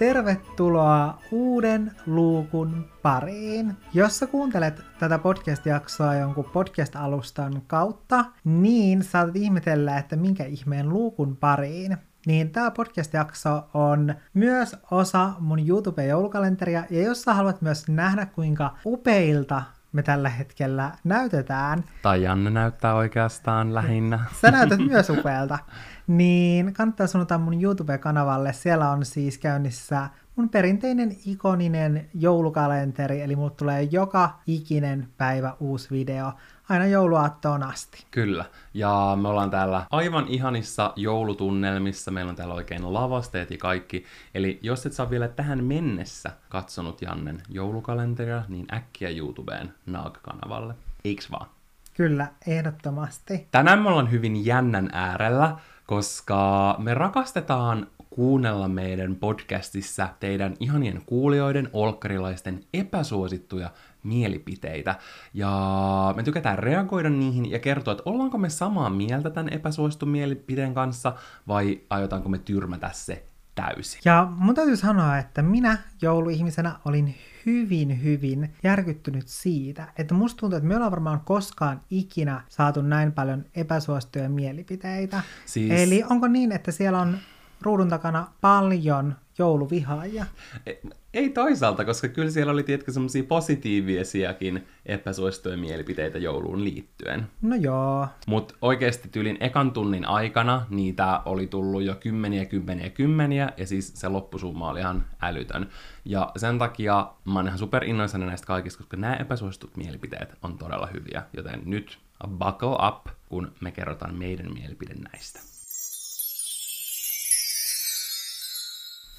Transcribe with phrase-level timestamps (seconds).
[0.00, 3.76] tervetuloa uuden luukun pariin.
[3.94, 11.36] Jos sä kuuntelet tätä podcast-jaksoa jonkun podcast-alustan kautta, niin saatat ihmetellä, että minkä ihmeen luukun
[11.36, 11.96] pariin.
[12.26, 18.76] Niin tämä podcast-jakso on myös osa mun YouTube-joulukalenteria, ja jos sä haluat myös nähdä, kuinka
[18.86, 21.84] upeilta me tällä hetkellä näytetään.
[22.02, 24.20] Tai Janne näyttää oikeastaan lähinnä.
[24.40, 25.58] Sä näytät myös upealta.
[26.10, 28.52] Niin kannattaa suunnata mun YouTube-kanavalle.
[28.52, 35.90] Siellä on siis käynnissä mun perinteinen ikoninen joulukalenteri, eli mulle tulee joka ikinen päivä uusi
[35.90, 36.32] video
[36.68, 38.06] aina jouluaattoon asti.
[38.10, 44.04] Kyllä, ja me ollaan täällä aivan ihanissa joulutunnelmissa, meillä on täällä oikein lavasteet ja kaikki,
[44.34, 50.74] eli jos et saa vielä tähän mennessä katsonut Jannen joulukalenteria, niin äkkiä YouTubeen Naag-kanavalle.
[51.04, 51.46] Eiks vaan?
[51.94, 53.48] Kyllä, ehdottomasti.
[53.50, 55.56] Tänään me ollaan hyvin jännän äärellä,
[55.90, 63.70] koska me rakastetaan kuunnella meidän podcastissa teidän ihanien kuulijoiden, olkkarilaisten epäsuosittuja
[64.02, 64.94] mielipiteitä.
[65.34, 70.74] Ja me tykätään reagoida niihin ja kertoa, että ollaanko me samaa mieltä tämän epäsuositun mielipiteen
[70.74, 71.14] kanssa
[71.48, 73.24] vai aiotaanko me tyrmätä se
[73.54, 74.00] täysin.
[74.04, 77.14] Ja mun täytyy sanoa, että minä jouluihmisenä olin
[77.46, 83.12] hyvin, hyvin järkyttynyt siitä, että musta tuntuu, että me ollaan varmaan koskaan ikinä saatu näin
[83.12, 85.22] paljon epäsuosittuja mielipiteitä.
[85.46, 85.70] Siis...
[85.70, 87.18] Eli onko niin, että siellä on
[87.60, 90.26] ruudun takana paljon jouluvihaajia?
[90.66, 90.72] E,
[91.14, 97.26] ei toisaalta, koska kyllä siellä oli tietenkin semmoisia positiivisiakin epäsuosittuja mielipiteitä jouluun liittyen.
[97.42, 98.08] No joo.
[98.26, 103.92] Mutta oikeasti tyylin ekan tunnin aikana niitä oli tullut jo kymmeniä, kymmeniä, kymmeniä, ja siis
[103.94, 105.68] se loppusumma oli ihan älytön.
[106.04, 110.58] Ja sen takia mä oon ihan super innoissani näistä kaikista, koska nämä epäsuositut mielipiteet on
[110.58, 111.22] todella hyviä.
[111.36, 111.98] Joten nyt
[112.28, 115.49] buckle up, kun me kerrotaan meidän mielipide näistä.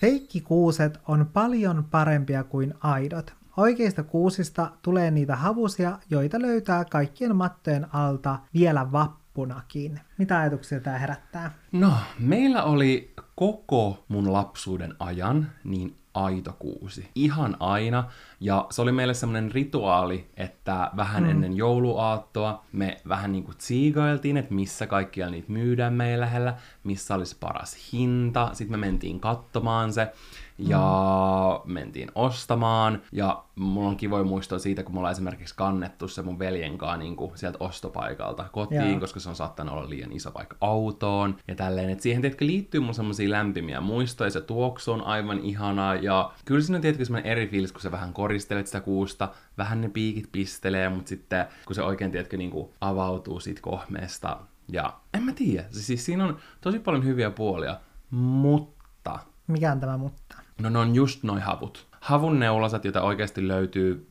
[0.01, 3.33] Feikkikuuset on paljon parempia kuin aidot.
[3.57, 9.99] Oikeista kuusista tulee niitä havusia, joita löytää kaikkien mattojen alta vielä vappunakin.
[10.17, 11.51] Mitä ajatuksia tämä herättää?
[11.71, 17.09] No, meillä oli koko mun lapsuuden ajan niin aito kuusi.
[17.15, 18.03] Ihan aina.
[18.39, 21.29] Ja se oli meille semmoinen rituaali, että vähän mm.
[21.29, 27.37] ennen jouluaattoa me vähän niinku tsiigailtiin, että missä kaikkialla niitä myydään meidän lähellä, missä olisi
[27.39, 28.49] paras hinta.
[28.53, 30.11] Sitten me mentiin katsomaan se
[30.57, 31.73] ja mm.
[31.73, 33.01] mentiin ostamaan.
[33.11, 36.97] Ja mulla on kivoja muistoa siitä, kun mulla on esimerkiksi kannettu se mun veljen kanssa
[36.97, 38.99] niin kuin sieltä ostopaikalta kotiin, Jaa.
[38.99, 41.89] koska se on saattanut olla liian iso vaikka autoon ja tälleen.
[41.89, 46.61] Et siihen tietenkin liittyy mun semmosia lämpimiä muistoja, se tuoksu on aivan ihanaa ja kyllä
[46.61, 50.29] siinä on tietenkin semmoinen eri fiilis, kun sä vähän koristelet sitä kuusta, vähän ne piikit
[50.31, 54.37] pistelee, mutta sitten kun se oikein tietenkin niin kuin avautuu siitä kohmeesta
[54.71, 57.79] ja en mä tiedä, siis siinä on tosi paljon hyviä puolia,
[58.11, 59.19] mutta...
[59.47, 60.40] Mikä on tämä mutta?
[60.61, 61.87] No ne on just noi havut.
[62.01, 64.09] Havun neulaset, joita oikeasti löytyy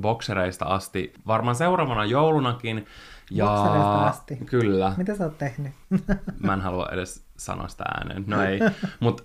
[0.00, 2.86] boksereista asti, varmaan seuraavana joulunakin.
[3.30, 3.46] Ja...
[3.46, 4.36] Boksereista asti?
[4.36, 4.94] Kyllä.
[4.96, 5.72] Mitä sä oot tehnyt?
[6.40, 8.24] Mä en halua edes sanoa sitä ääneen.
[8.26, 8.60] No ei.
[9.00, 9.22] Mutta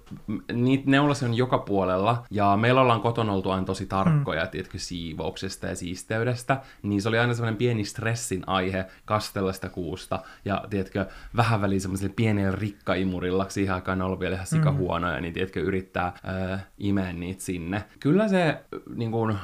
[0.54, 2.24] niitä neulasia on joka puolella.
[2.32, 4.50] Ja meillä ollaan kotona oltu aina tosi tarkkoja, mm.
[4.50, 6.62] tiedätkö, siivouksesta ja siisteydestä.
[6.84, 10.20] Niin se oli aina semmoinen pieni stressin aihe kastella sitä kuusta.
[10.46, 11.06] Ja tiedätkö,
[11.36, 15.22] vähän väliin semmoiselle pienelle rikkaimurilla, siihen aikaan ollut vielä ihan sikahuonoja, mm.
[15.22, 16.14] niin tiedätkö, yrittää
[16.52, 17.84] äh, imeä niitä sinne.
[18.00, 18.64] Kyllä se
[18.96, 19.38] niin kun,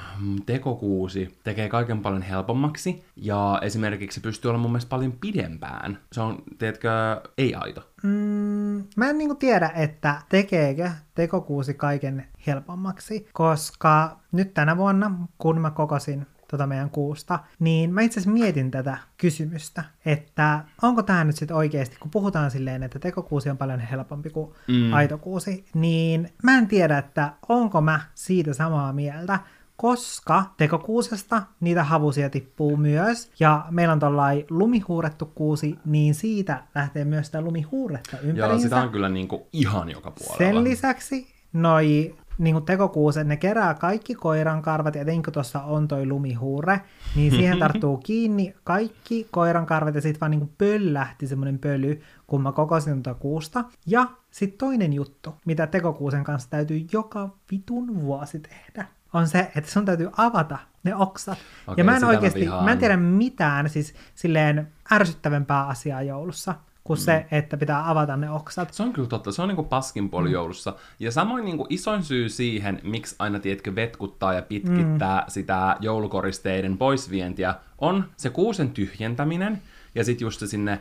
[0.45, 3.03] tekokuusi tekee kaiken paljon helpommaksi.
[3.16, 6.00] Ja esimerkiksi se pystyy olemaan mun mielestä paljon pidempään.
[6.11, 6.89] Se on, tiedätkö,
[7.38, 7.89] ei aito.
[8.03, 15.61] Mm, mä en niinku tiedä, että tekeekö tekokuusi kaiken helpommaksi, koska nyt tänä vuonna, kun
[15.61, 21.23] mä kokosin tota meidän kuusta, niin mä itse asiassa mietin tätä kysymystä, että onko tämä
[21.23, 24.93] nyt sitten oikeasti, kun puhutaan silleen, että tekokuusi on paljon helpompi kuin mm.
[24.93, 29.39] aitokuusi, niin mä en tiedä, että onko mä siitä samaa mieltä,
[29.77, 37.06] koska tekokuusesta niitä havusia tippuu myös, ja meillä on tuollainen lumihuurettu kuusi, niin siitä lähtee
[37.06, 38.53] myös sitä lumihuuretta ympäriinsä.
[38.53, 40.38] Joo, sitä on kyllä niinku ihan joka puolella.
[40.38, 45.88] Sen lisäksi noi niin kuin tekokuuset, ne kerää kaikki koiran karvat, ja etenkin tuossa on
[45.88, 46.81] toi lumihuure,
[47.15, 52.01] niin siihen tarttuu kiinni kaikki koiran karvat, ja sitten vaan niin kuin pöllähti semmoinen pöly,
[52.27, 53.63] kun mä kokosin tuota kuusta.
[53.85, 59.71] Ja sitten toinen juttu, mitä tekokuusen kanssa täytyy joka vitun vuosi tehdä, on se, että
[59.71, 61.38] sun täytyy avata ne oksat.
[61.68, 67.00] Okay, ja mä en oikeasti, mä en tiedä mitään siis silleen ärsyttävämpää asiaa joulussa kuin
[67.00, 67.01] mm.
[67.01, 68.74] se, että pitää avata ne oksat.
[68.74, 70.33] Se on kyllä totta, se on niinku paskin puoli mm.
[70.33, 70.75] joulussa.
[71.00, 75.25] Ja samoin niinku isoin syy siihen, miksi aina, tiedätkö, vetkuttaa ja pitkittää mm.
[75.27, 79.62] sitä joulukoristeiden poisvientiä, on se kuusen tyhjentäminen,
[79.95, 80.80] ja sitten just se sinne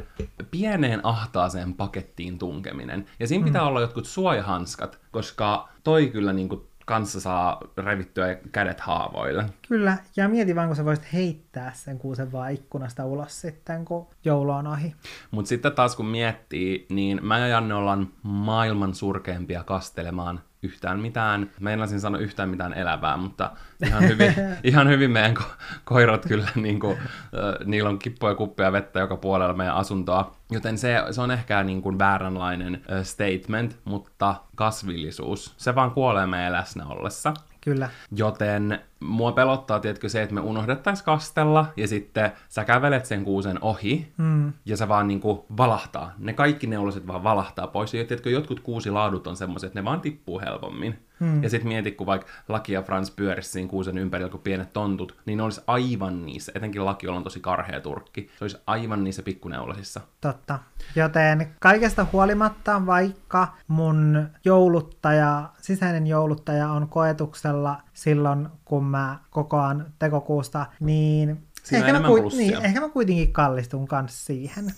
[0.50, 3.06] pieneen ahtaaseen pakettiin tunkeminen.
[3.20, 3.68] Ja siinä pitää mm.
[3.68, 9.46] olla jotkut suojahanskat, koska toi kyllä niinku kanssa saa revittyä kädet haavoille.
[9.68, 14.06] Kyllä, ja mieti vaan, kun sä voisit heittää sen kuusen vaan ikkunasta ulos sitten, kun
[14.24, 14.94] joulu on ohi.
[15.30, 21.50] Mutta sitten taas kun miettii, niin mä ja Janne ollaan maailman surkeimpia kastelemaan yhtään mitään,
[21.60, 23.50] meinasin sanoa yhtään mitään elävää, mutta
[23.86, 28.72] ihan hyvin, ihan hyvin meidän ko- koirat kyllä, niin kuin, äh, niillä on kippoja kuppia
[28.72, 33.78] vettä joka puolella meidän asuntoa, joten se, se on ehkä niin kuin vääränlainen äh, statement,
[33.84, 37.34] mutta kasvillisuus, se vaan kuolee meidän läsnä ollessa.
[37.66, 37.88] Kyllä.
[38.12, 43.62] Joten mua pelottaa, tietkö se, että me unohdettaisiin kastella, ja sitten sä kävelet sen kuusen
[43.62, 44.52] ohi, mm.
[44.66, 46.12] ja se vaan niinku valahtaa.
[46.18, 47.94] Ne kaikki neuloset vaan valahtaa pois.
[47.94, 50.98] Ja tiedätkö, jotkut kuusilaadut on semmoiset, että ne vaan tippuu helpommin.
[51.20, 51.42] Hmm.
[51.42, 55.16] Ja sitten mieti, kun vaikka Laki ja Frans pyörisi siinä kuusen ympärillä, kun pienet tontut,
[55.26, 59.22] niin ne olisi aivan niissä, etenkin Laki, on tosi karhea turkki, se olisi aivan niissä
[59.22, 60.00] pikkuneulasissa.
[60.20, 60.58] Totta.
[60.96, 70.66] Joten kaikesta huolimatta, vaikka mun jouluttaja, sisäinen jouluttaja on koetuksella silloin, kun mä kokoan tekokuusta,
[70.80, 74.72] niin ehkä mä, kuit- niin, ehkä mä kuitenkin kallistun kanssa siihen.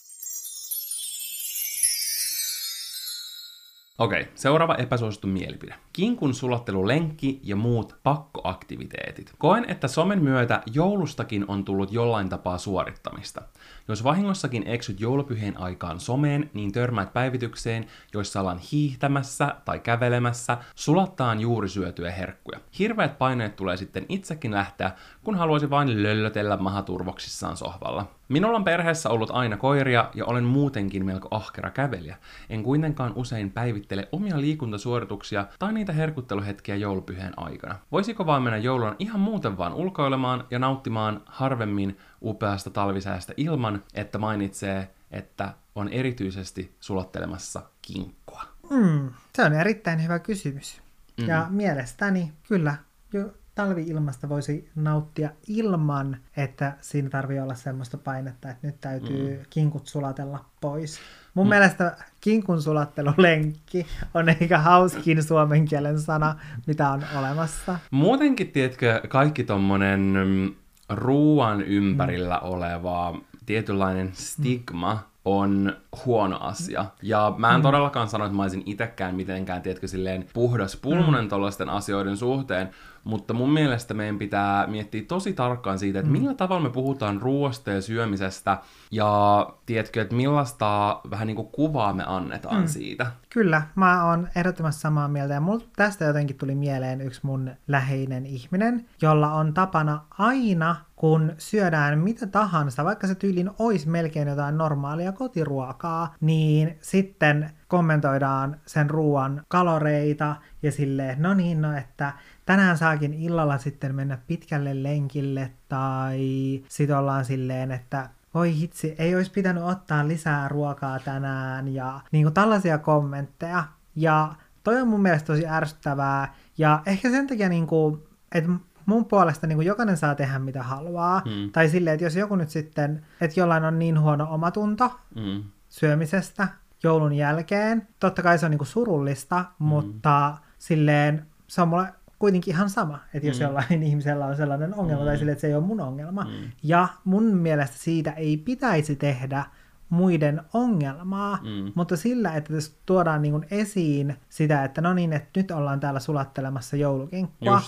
[3.99, 5.75] Okei, seuraava epäsuosittu mielipide.
[5.93, 9.33] Kinkun sulattelulenkki ja muut pakkoaktiviteetit.
[9.39, 13.43] Koen, että somen myötä joulustakin on tullut jollain tapaa suorittamista.
[13.88, 21.40] Jos vahingossakin eksyt joulupyhien aikaan someen, niin törmäät päivitykseen, joissa ollaan hiihtämässä tai kävelemässä, sulattaan
[21.40, 22.61] juuri syötyjä herkkuja.
[22.79, 24.93] Hirveät paineet tulee sitten itsekin lähteä,
[25.25, 28.06] kun haluaisi vain löllötellä mahaturvoksissaan sohvalla.
[28.29, 32.17] Minulla on perheessä ollut aina koiria ja olen muutenkin melko ahkera kävelijä.
[32.50, 37.75] En kuitenkaan usein päivittele omia liikuntasuorituksia tai niitä herkutteluhetkiä joulupyhien aikana.
[37.93, 44.19] Voisiko vaan mennä jouluna ihan muuten vaan ulkoilemaan ja nauttimaan harvemmin upeasta talvisäästä ilman, että
[44.19, 48.43] mainitsee, että on erityisesti sulattelemassa kinkkua?
[48.71, 50.81] Mm, se on erittäin hyvä kysymys.
[50.81, 51.31] Mm-hmm.
[51.31, 52.75] Ja mielestäni kyllä
[53.13, 59.45] jo talvi-ilmasta voisi nauttia ilman, että siinä tarvii olla semmoista painetta, että nyt täytyy mm.
[59.51, 60.99] kinkut sulatella pois.
[61.35, 61.51] Mun mm.
[61.51, 66.35] mielestä kinkun sulattelulenkki on eikä hauskin suomen kielen sana,
[66.67, 67.79] mitä on olemassa.
[67.91, 70.55] Muutenkin, tiedätkö, kaikki tommonen mm,
[70.89, 72.49] ruuan ympärillä mm.
[72.49, 76.85] oleva tietynlainen stigma on huono asia.
[77.03, 77.62] Ja mä en mm.
[77.62, 81.29] todellakaan sano, että mä olisin itekään mitenkään, tiedätkö, silleen puhdas pulmunen mm.
[81.29, 82.71] tollaisten asioiden suhteen,
[83.08, 86.19] mutta mun mielestä meidän pitää miettiä tosi tarkkaan siitä, että mm.
[86.19, 88.58] millä tavalla me puhutaan ruoasta ja syömisestä,
[88.90, 92.66] ja tiedätkö, että millaista vähän niin kuin kuvaa me annetaan mm.
[92.66, 93.06] siitä.
[93.31, 98.26] Kyllä, mä oon ehdottomasti samaa mieltä, ja mulla tästä jotenkin tuli mieleen yksi mun läheinen
[98.26, 104.58] ihminen, jolla on tapana aina, kun syödään mitä tahansa, vaikka se tyylin olisi melkein jotain
[104.58, 112.12] normaalia kotiruokaa, niin sitten kommentoidaan sen ruoan kaloreita ja silleen, no niin, no että
[112.49, 116.21] tänään saakin illalla sitten mennä pitkälle lenkille tai
[116.69, 122.25] sit ollaan silleen, että voi hitsi, ei olisi pitänyt ottaa lisää ruokaa tänään ja niin
[122.25, 123.65] kuin tällaisia kommentteja.
[123.96, 124.34] Ja
[124.65, 128.51] toi on mun mielestä tosi ärsyttävää ja ehkä sen takia niin kuin, että
[128.87, 131.22] mun puolesta niin kuin jokainen saa tehdä mitä haluaa.
[131.25, 131.53] Mm.
[131.53, 135.43] Tai silleen, että jos joku nyt sitten, että jollain on niin huono omatunto mm.
[135.69, 136.49] syömisestä
[136.82, 139.67] joulun jälkeen, totta kai se on niin kuin surullista, mm.
[139.67, 143.43] mutta silleen se on mulle kuitenkin ihan sama, että jos mm.
[143.43, 145.06] jollain ihmisellä on sellainen ongelma, mm.
[145.06, 146.25] tai sille, että se ei ole mun ongelma.
[146.25, 146.51] Mm.
[146.63, 149.44] Ja mun mielestä siitä ei pitäisi tehdä
[149.89, 151.72] muiden ongelmaa, mm.
[151.75, 156.01] mutta sillä, että tässä tuodaan niin esiin sitä, että no niin, että nyt ollaan täällä
[156.01, 157.63] sulattelemassa joulukinkkua,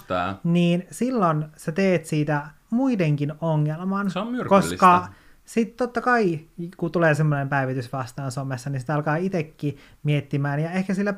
[0.45, 5.09] niin silloin sä teet siitä muidenkin ongelman, se on koska
[5.51, 6.41] sitten totta kai,
[6.77, 10.61] kun tulee semmoinen päivitys vastaan somessa, niin sitä alkaa itsekin miettimään.
[10.61, 11.15] Ja ehkä sillä,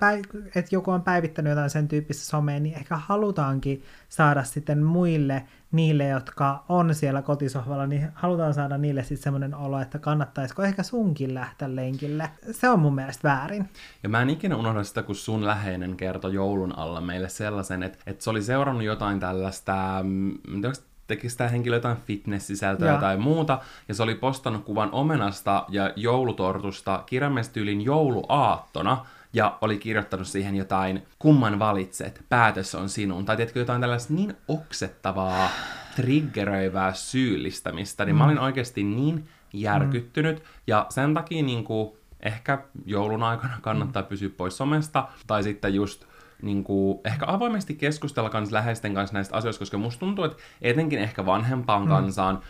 [0.54, 6.08] että joku on päivittänyt jotain sen tyyppistä somea, niin ehkä halutaankin saada sitten muille, niille,
[6.08, 11.34] jotka on siellä kotisohvalla, niin halutaan saada niille sitten semmoinen olo, että kannattaisiko ehkä sunkin
[11.34, 12.30] lähteä lenkille.
[12.50, 13.68] Se on mun mielestä väärin.
[14.02, 17.98] Ja mä en ikinä unohda sitä, kun sun läheinen kertoi joulun alla meille sellaisen, että,
[18.06, 20.04] että se oli seurannut jotain tällaista,
[21.02, 23.00] mm, teki sitä henkilö jotain fitness-sisältöä ja.
[23.00, 30.26] tai muuta, ja se oli postannut kuvan omenasta ja joulutortusta kirjaimestyylin jouluaattona, ja oli kirjoittanut
[30.26, 35.48] siihen jotain, kumman valitset, päätös on sinun, tai tiedätkö jotain tällaista niin oksettavaa,
[35.96, 38.18] triggeröivää syyllistämistä, niin mm.
[38.18, 40.44] mä olin oikeasti niin järkyttynyt, mm.
[40.66, 46.04] ja sen takia niin kuin, ehkä joulun aikana kannattaa pysyä pois somesta, tai sitten just
[46.42, 50.98] niin kuin, ehkä avoimesti keskustella kans läheisten kanssa näistä asioista, koska musta tuntuu, että etenkin
[50.98, 51.88] ehkä vanhempaan mm.
[51.88, 52.40] kansaan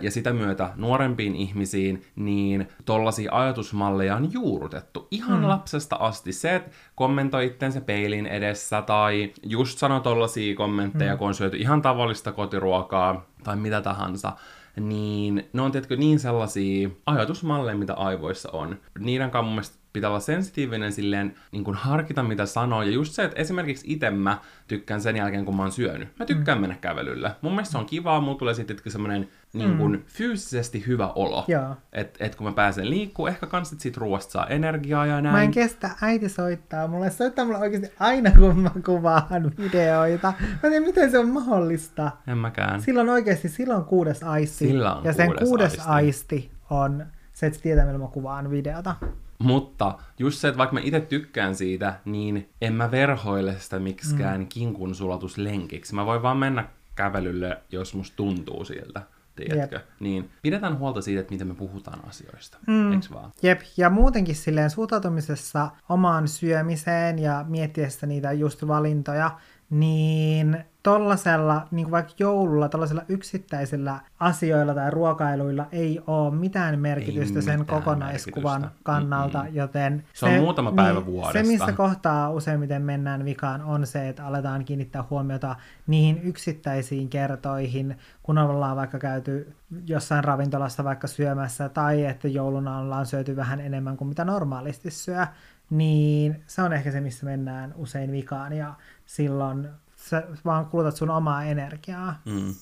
[0.00, 5.48] ja sitä myötä nuorempiin ihmisiin, niin tollaisia ajatusmalleja on juurrutettu ihan mm.
[5.48, 6.32] lapsesta asti.
[6.32, 11.18] Se, että kommentoi itsensä peilin edessä tai just sano tollaisia kommentteja, mm.
[11.18, 14.32] kun on syöty ihan tavallista kotiruokaa tai mitä tahansa,
[14.80, 18.78] niin ne on tietenkin niin sellaisia ajatusmalleja, mitä aivoissa on.
[18.98, 22.82] Niiden kanssa mun mielestä pitää olla sensitiivinen silleen, niin kuin harkita mitä sanoo.
[22.82, 26.08] Ja just se, että esimerkiksi itse mä tykkään sen jälkeen, kun mä oon syönyt.
[26.18, 26.60] Mä tykkään mm.
[26.60, 27.30] mennä kävelylle.
[27.42, 30.02] Mun mielestä se on kivaa, mulla tulee sitten semmoinen niin kuin, mm.
[30.06, 31.46] fyysisesti hyvä olo.
[31.92, 35.34] Että et kun mä pääsen liikkuu, ehkä kans siitä ruoasta saa energiaa ja näin.
[35.34, 37.10] Mä en kestä, äiti soittaa mulle.
[37.10, 40.32] Soittaa mulle oikeasti aina, kun mä kuvaan videoita.
[40.40, 42.10] Mä tiedän, miten se on mahdollista.
[42.26, 42.82] En mäkään.
[42.82, 44.66] Silloin oikeasti, silloin kuudes aisti.
[44.66, 45.86] Sillä on ja sen kuudes, kuudes aisti.
[45.86, 48.96] aisti on se, että se tietää, millä mä kuvaan videota.
[49.42, 54.40] Mutta just se, että vaikka mä itse tykkään siitä, niin en mä verhoile sitä miksikään
[54.40, 54.46] mm.
[54.46, 55.94] kinkun sulatuslenkiksi.
[55.94, 59.02] Mä voin vaan mennä kävelylle, jos musta tuntuu siltä.
[59.36, 59.76] Tiedätkö?
[59.76, 59.84] Jep.
[60.00, 62.58] Niin pidetään huolta siitä, että miten me puhutaan asioista.
[62.66, 62.92] Mm.
[62.92, 63.32] Eiks vaan?
[63.42, 69.30] Jep, ja muutenkin silleen suhtautumisessa omaan syömiseen ja miettiessä niitä just valintoja,
[69.70, 77.38] niin tollasella, niin kuin vaikka joululla, tällaisilla yksittäisillä asioilla tai ruokailuilla ei ole mitään merkitystä
[77.38, 78.84] ei sen mitään kokonaiskuvan merkitystä.
[78.84, 79.54] kannalta, Mm-mm.
[79.54, 80.04] joten...
[80.12, 81.38] Se, se on muutama päivä niin, vuodesta.
[81.38, 87.98] Se, missä kohtaa useimmiten mennään vikaan, on se, että aletaan kiinnittää huomiota niihin yksittäisiin kertoihin,
[88.22, 89.52] kun ollaan vaikka käyty
[89.86, 95.26] jossain ravintolassa vaikka syömässä, tai että jouluna ollaan syöty vähän enemmän kuin mitä normaalisti syö,
[95.70, 98.74] niin se on ehkä se, missä mennään usein vikaan, ja
[99.14, 102.20] silloin sä vaan kulutat sun omaa energiaa.
[102.24, 102.54] Mm.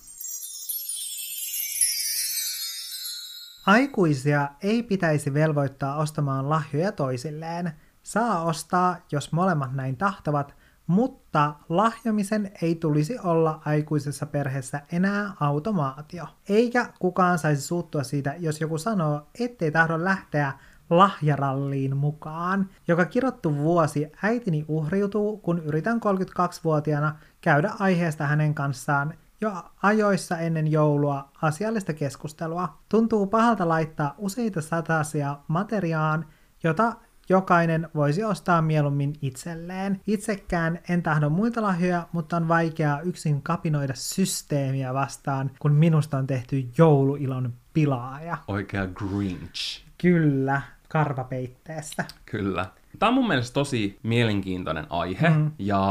[3.66, 7.72] Aikuisia ei pitäisi velvoittaa ostamaan lahjoja toisilleen.
[8.02, 10.54] Saa ostaa, jos molemmat näin tahtovat,
[10.86, 16.26] mutta lahjomisen ei tulisi olla aikuisessa perheessä enää automaatio.
[16.48, 20.52] Eikä kukaan saisi suuttua siitä, jos joku sanoo, ettei tahdo lähteä
[20.90, 22.68] lahjaralliin mukaan.
[22.88, 29.52] Joka kirottu vuosi äitini uhriutuu, kun yritän 32-vuotiaana käydä aiheesta hänen kanssaan jo
[29.82, 32.78] ajoissa ennen joulua asiallista keskustelua.
[32.88, 36.26] Tuntuu pahalta laittaa useita satasia materiaan,
[36.62, 36.92] jota
[37.28, 40.00] jokainen voisi ostaa mieluummin itselleen.
[40.06, 46.26] Itsekään en tahdo muita lahjoja, mutta on vaikeaa yksin kapinoida systeemiä vastaan, kun minusta on
[46.26, 48.38] tehty jouluilon pilaaja.
[48.48, 49.82] Oikea Grinch.
[49.98, 52.04] Kyllä karvapeitteestä.
[52.26, 52.66] Kyllä.
[52.98, 55.50] Tämä on mun mielestä tosi mielenkiintoinen aihe, mm.
[55.58, 55.82] ja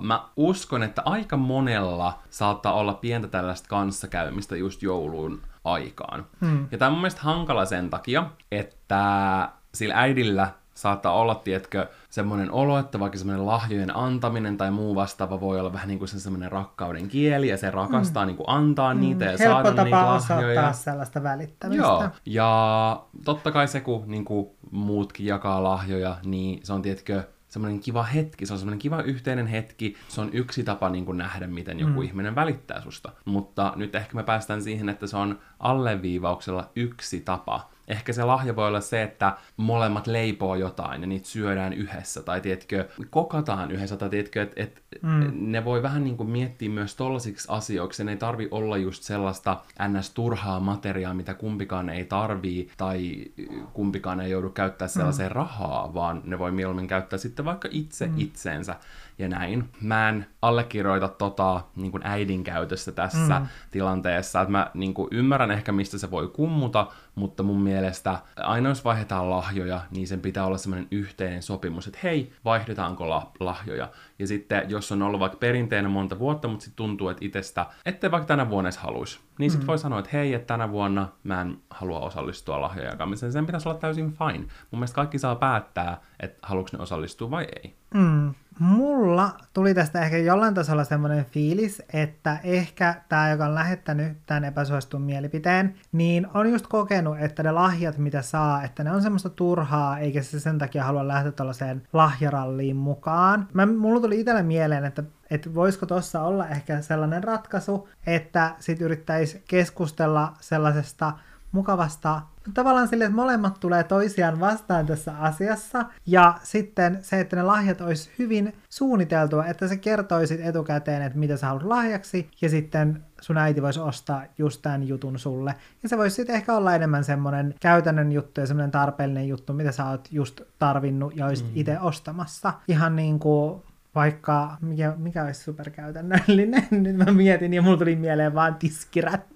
[0.00, 6.26] mä uskon, että aika monella saattaa olla pientä tällaista kanssakäymistä just jouluun aikaan.
[6.40, 6.68] Mm.
[6.72, 12.50] Ja tämä on mun mielestä hankala sen takia, että sillä äidillä saattaa olla, tietkö, semmoinen
[12.50, 16.20] olo, että vaikka semmoinen lahjojen antaminen tai muu vastaava voi olla vähän niin kuin se
[16.20, 18.26] semmoinen rakkauden kieli, ja se rakastaa mm.
[18.26, 19.00] niin kuin antaa mm.
[19.00, 20.72] niitä ja Helppo saada tapa niitä lahjoja.
[20.72, 21.82] sellaista välittämistä.
[21.82, 27.22] Joo, ja totta kai se, kun niin kuin muutkin jakaa lahjoja, niin se on tietkö
[27.48, 31.18] semmoinen kiva hetki, se on semmoinen kiva yhteinen hetki, se on yksi tapa niin kuin
[31.18, 32.02] nähdä, miten joku mm.
[32.02, 33.12] ihminen välittää susta.
[33.24, 38.56] Mutta nyt ehkä me päästään siihen, että se on alleviivauksella yksi tapa Ehkä se lahja
[38.56, 43.96] voi olla se, että molemmat leipoo jotain ja niitä syödään yhdessä, tai tiedätkö, kokataan yhdessä,
[43.96, 45.30] tai tiedätkö, että et mm.
[45.34, 49.60] ne voi vähän niin kuin miettiä myös tollasiksi asioiksi, ne ei tarvi olla just sellaista
[49.88, 53.24] ns-turhaa materiaa, mitä kumpikaan ei tarvii, tai
[53.72, 55.36] kumpikaan ei joudu käyttää sellaiseen mm.
[55.36, 58.14] rahaa, vaan ne voi mieluummin käyttää sitten vaikka itse mm.
[58.16, 58.76] itseensä
[59.22, 59.70] ja näin.
[59.80, 63.46] Mä en allekirjoita tota niin kuin äidin käytössä tässä mm.
[63.70, 68.68] tilanteessa, että mä niin kuin ymmärrän ehkä mistä se voi kummuta, mutta mun mielestä aina
[68.68, 73.88] jos vaihdetaan lahjoja, niin sen pitää olla semmoinen yhteinen sopimus, että hei, vaihdetaanko la- lahjoja.
[74.22, 78.10] Ja sitten jos on ollut vaikka perinteinen monta vuotta, mutta sitten tuntuu, että itsestä, ettei
[78.10, 79.68] vaikka tänä vuonna edes haluaisi, niin sitten mm.
[79.68, 83.32] voi sanoa, että hei, että tänä vuonna mä en halua osallistua lahjojen jakamiseen.
[83.32, 84.38] Sen pitäisi olla täysin fine.
[84.38, 87.74] Mun mielestä kaikki saa päättää, että haluatko ne osallistua vai ei.
[87.94, 88.34] Mm.
[88.58, 94.44] Mulla tuli tästä ehkä jollain tasolla semmoinen fiilis, että ehkä tämä, joka on lähettänyt tämän
[94.44, 99.30] epäsuostun mielipiteen, niin on just kokenut, että ne lahjat, mitä saa, että ne on semmoista
[99.30, 103.48] turhaa, eikä se sen takia halua lähteä tällaiseen lahjaralliin mukaan.
[103.52, 108.80] Mä, mulla tuli itselle mieleen, että että voisiko tuossa olla ehkä sellainen ratkaisu, että sit
[108.80, 111.12] yrittäisi keskustella sellaisesta
[111.52, 112.22] mukavasta
[112.54, 117.80] tavallaan sille, että molemmat tulee toisiaan vastaan tässä asiassa, ja sitten se, että ne lahjat
[117.80, 123.38] olisi hyvin suunniteltua, että sä kertoisit etukäteen, että mitä sä haluat lahjaksi, ja sitten sun
[123.38, 125.54] äiti voisi ostaa just tämän jutun sulle.
[125.82, 129.72] Ja se voisi sitten ehkä olla enemmän semmoinen käytännön juttu ja semmoinen tarpeellinen juttu, mitä
[129.72, 131.52] sä oot just tarvinnut ja olisit mm.
[131.54, 132.52] itse ostamassa.
[132.68, 133.62] Ihan niin kuin
[133.94, 139.31] vaikka, mikä, mikä olisi superkäytännöllinen, nyt mä mietin ja mulla tuli mieleen vaan tiskirätti.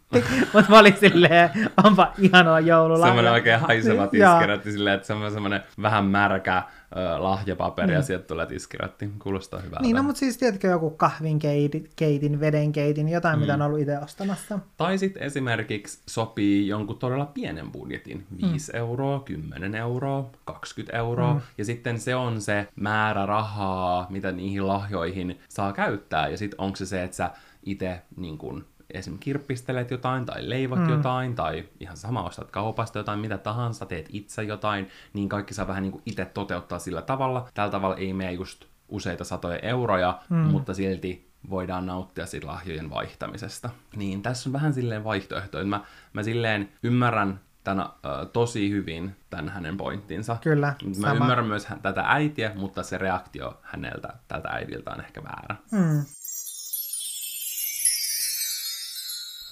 [0.52, 1.50] Mutta mä olin silleen,
[1.84, 3.06] onpa ihanaa joululahja.
[3.06, 6.62] Semmoinen oikein haiseva tiskirätti silleen, että semmoinen, semmoinen vähän märkä
[6.96, 7.94] ö, lahjapaperi mm.
[7.94, 9.10] ja sieltä tulee tiskirätti.
[9.18, 9.82] Kuulostaa hyvältä.
[9.82, 13.40] Niin, no mutta siis tiedätkö joku kahvinkeitin, keitin, vedenkeitin, jotain mm.
[13.40, 14.58] mitä on ollut itse ostamassa.
[14.76, 18.26] Tai sitten esimerkiksi sopii jonkun todella pienen budjetin.
[18.52, 18.78] 5 mm.
[18.78, 21.34] euroa, 10 euroa, 20 euroa.
[21.34, 21.40] Mm.
[21.58, 26.28] Ja sitten se on se määrä rahaa, mitä niihin lahjoihin saa käyttää.
[26.28, 27.30] Ja sitten onko se se, että sä
[27.62, 29.18] itse niin kun, esim.
[29.18, 30.88] kirppistelet jotain tai leivot mm.
[30.88, 35.66] jotain tai ihan sama ostat kaupasta jotain, mitä tahansa, teet itse jotain, niin kaikki saa
[35.66, 37.48] vähän niin itse toteuttaa sillä tavalla.
[37.54, 40.36] Tällä tavalla ei mene just useita satoja euroja, mm.
[40.36, 43.70] mutta silti voidaan nauttia siitä lahjojen vaihtamisesta.
[43.96, 45.80] Niin tässä on vähän silleen vaihtoehto, että mä,
[46.12, 47.90] mä silleen ymmärrän tänä, äh,
[48.32, 50.36] tosi hyvin tämän hänen pointtinsa.
[50.40, 51.12] Kyllä, Mä sama.
[51.12, 55.56] ymmärrän myös tätä äitiä, mutta se reaktio häneltä, tältä äidiltä on ehkä väärä.
[55.72, 56.04] Mm.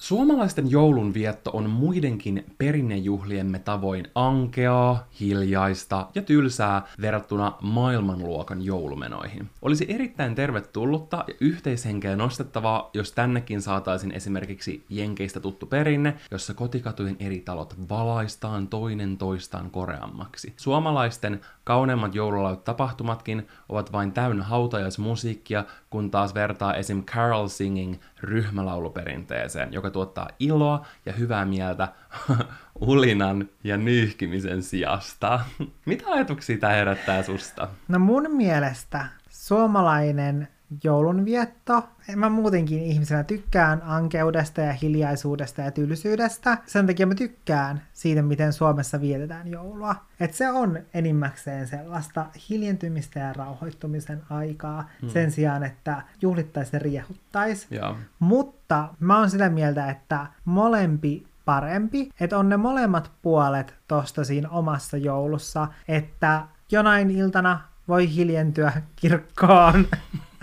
[0.05, 9.49] Suomalaisten joulunvietto on muidenkin perinnejuhliemme tavoin ankeaa, hiljaista ja tylsää verrattuna maailmanluokan joulumenoihin.
[9.61, 17.17] Olisi erittäin tervetullutta ja yhteishenkeä nostettavaa, jos tännekin saataisiin esimerkiksi Jenkeistä tuttu perinne, jossa kotikatujen
[17.19, 20.53] eri talot valaistaan toinen toistaan koreammaksi.
[20.57, 27.03] Suomalaisten kauneimmat joululaut tapahtumatkin ovat vain täynnä hautajaismusiikkia, kun taas vertaa esim.
[27.03, 31.87] Carol Singing ryhmälauluperinteeseen, joka tuottaa iloa ja hyvää mieltä
[32.81, 35.39] ulinan ja nyyhkimisen sijasta.
[35.85, 37.67] Mitä ajatuksia tämä herättää susta?
[37.87, 40.47] No mun mielestä suomalainen
[40.83, 41.89] joulunvietto.
[42.15, 46.57] Mä muutenkin ihmisenä tykkään ankeudesta ja hiljaisuudesta ja tylsyydestä.
[46.65, 49.95] Sen takia mä tykkään siitä, miten Suomessa vietetään joulua.
[50.19, 55.09] Et se on enimmäkseen sellaista hiljentymistä ja rauhoittumisen aikaa hmm.
[55.09, 57.67] sen sijaan, että juhlittaisi ja riehuttaisi.
[57.71, 57.95] Ja.
[58.19, 64.49] Mutta mä oon sitä mieltä, että molempi parempi, että on ne molemmat puolet tosta siinä
[64.49, 69.85] omassa joulussa, että jonain iltana voi hiljentyä kirkkoon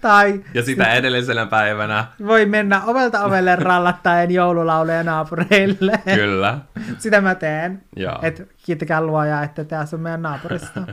[0.00, 2.04] tai ja sitä edellisenä päivänä.
[2.26, 6.02] Voi mennä ovelta ovelle rallattaen joululauleja naapureille.
[6.14, 6.58] Kyllä.
[6.98, 7.82] Sitä mä teen.
[8.22, 10.80] Että kiittäkää luojaa, että tässä on meidän naapurissa.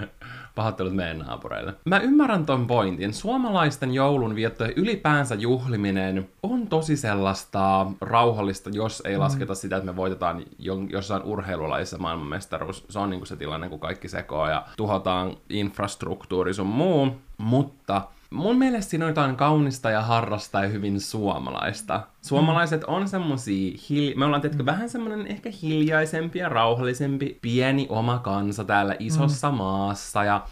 [0.56, 1.74] Pahoittelut meidän naapureille.
[1.86, 3.14] Mä ymmärrän ton pointin.
[3.14, 9.20] Suomalaisten joulunvietto ja ylipäänsä juhliminen on tosi sellaista rauhallista, jos ei mm.
[9.20, 10.44] lasketa sitä, että me voitetaan
[10.90, 12.86] jossain urheilulajissa maailmanmestaruus.
[12.90, 17.22] Se on niinku se tilanne, kun kaikki sekoaa ja tuhotaan infrastruktuuri sun muu.
[17.38, 22.08] Mutta mun mielestä siinä on jotain kaunista ja harrasta ja hyvin suomalaista.
[22.22, 24.14] Suomalaiset on semmosia, hil...
[24.16, 29.58] me ollaan tietenkin vähän semmonen ehkä hiljaisempi ja rauhallisempi pieni oma kansa täällä isossa mm.
[29.58, 30.46] maassa ja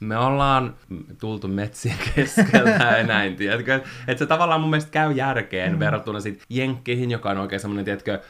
[0.00, 0.74] me ollaan
[1.20, 3.80] tultu metsien keskeltä ja näin, tiedätkö?
[4.08, 5.78] Että se tavallaan mun mielestä käy järkeen mm.
[5.78, 8.20] verrattuna sit Jenkkeihin, joka on oikein semmoinen, tiedätkö,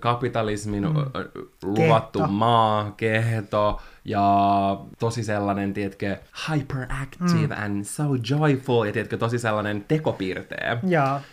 [0.00, 0.94] kapitalismin mm.
[1.62, 2.32] luvattu kehto.
[2.32, 6.16] maa, kehto, ja tosi sellainen, tiedätkö,
[6.50, 7.62] hyperactive mm.
[7.62, 10.78] and so joyful, ja tiedätkö, tosi sellainen tekopiirteä.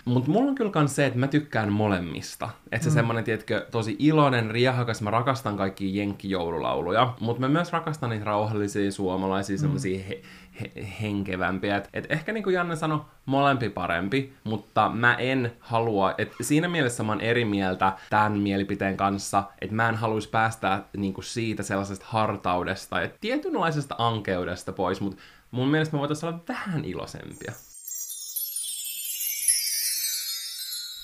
[0.05, 2.49] Mutta mulla on kyllä kans se, että mä tykkään molemmista.
[2.71, 2.93] Että se mm.
[2.93, 8.91] semmoinen, tiedätkö, tosi iloinen, riehakas, mä rakastan kaikkia jenkkijoululauluja, mutta mä myös rakastan niitä rauhallisia
[8.91, 9.61] suomalaisia, mm.
[9.61, 10.21] semmoisia he-
[10.61, 11.77] he- henkevämpiä.
[11.77, 16.67] Et, et ehkä niin kuin Janne sanoi, molempi parempi, mutta mä en halua, että siinä
[16.67, 21.25] mielessä mä oon eri mieltä tämän mielipiteen kanssa, että mä en haluaisi päästä niin kuin
[21.25, 27.51] siitä sellaisesta hartaudesta ja tietynlaisesta ankeudesta pois, mutta mun mielestä me voitaisiin olla vähän ilosempia.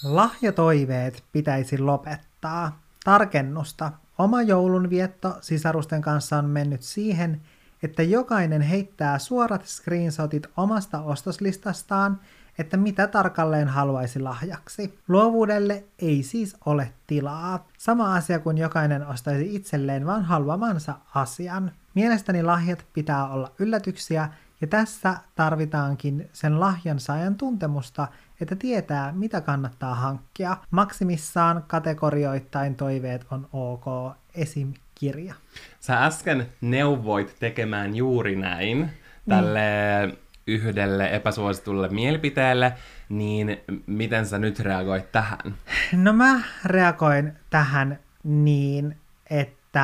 [0.04, 2.82] Lahjatoiveet pitäisi lopettaa.
[3.04, 3.92] Tarkennusta.
[4.18, 7.42] Oma joulunvietto sisarusten kanssa on mennyt siihen,
[7.84, 12.20] että jokainen heittää suorat screenshotit omasta ostoslistastaan,
[12.58, 15.00] että mitä tarkalleen haluaisi lahjaksi.
[15.08, 17.68] Luovuudelle ei siis ole tilaa.
[17.78, 21.72] Sama asia kuin jokainen ostaisi itselleen vaan haluamansa asian.
[21.96, 24.30] Mielestäni lahjat pitää olla yllätyksiä
[24.62, 28.08] ja tässä tarvitaankin sen lahjan saajan tuntemusta,
[28.42, 30.58] että tietää, mitä kannattaa hankkia.
[30.72, 34.74] Maksimissaan kategorioittain toiveet on ok, esim.
[35.02, 35.34] Kirja.
[35.80, 38.90] Sä äsken neuvoit tekemään juuri näin
[39.30, 39.62] tälle
[40.06, 40.18] niin.
[40.48, 42.74] yhdelle epäsuositulle mielipiteelle,
[43.10, 45.56] niin miten sä nyt reagoit tähän?
[45.94, 48.98] No mä reagoin tähän niin,
[49.30, 49.82] että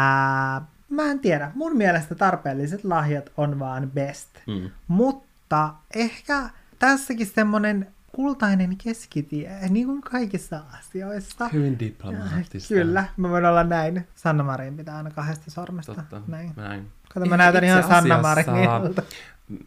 [0.90, 4.30] mä en tiedä, mun mielestä tarpeelliset lahjat on vaan best.
[4.48, 4.70] Mm.
[4.88, 6.50] Mutta ehkä
[6.80, 11.48] tässäkin semmonen kultainen keskitie, niin kuin kaikissa asioissa.
[11.54, 12.74] Hyvin diplomaattista.
[12.74, 14.08] Kyllä, mä voin olla näin.
[14.16, 15.94] Sanna Marin pitää aina kahdesta sormesta.
[15.94, 16.22] Totta.
[16.28, 16.54] Näin.
[16.56, 16.88] Näin.
[17.14, 19.04] Kato, mä näytän Itse ihan Sanna Marinilta.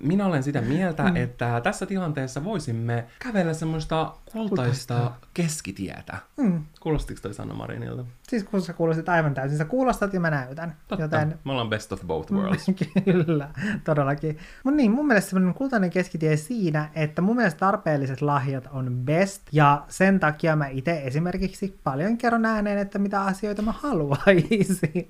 [0.03, 1.16] Minä olen sitä mieltä, mm.
[1.16, 5.27] että tässä tilanteessa voisimme kävellä semmoista kultaista Kultaista.
[5.35, 6.16] keskitietä.
[6.37, 6.64] Mm.
[6.81, 8.05] Kuulostiko toi Sanna Marinilta?
[8.29, 10.77] Siis kun sä kuulostit aivan täysin, sä kuulostat ja mä näytän.
[10.88, 12.66] Totta, Joten me ollaan best of both worlds.
[13.05, 13.49] Kyllä,
[13.85, 14.38] todellakin.
[14.64, 19.43] Mutta niin, mun mielestä semmoinen kultainen keskitie siinä, että mun mielestä tarpeelliset lahjat on best,
[19.53, 25.07] ja sen takia mä itse esimerkiksi paljon kerron ääneen, että mitä asioita mä haluaisin.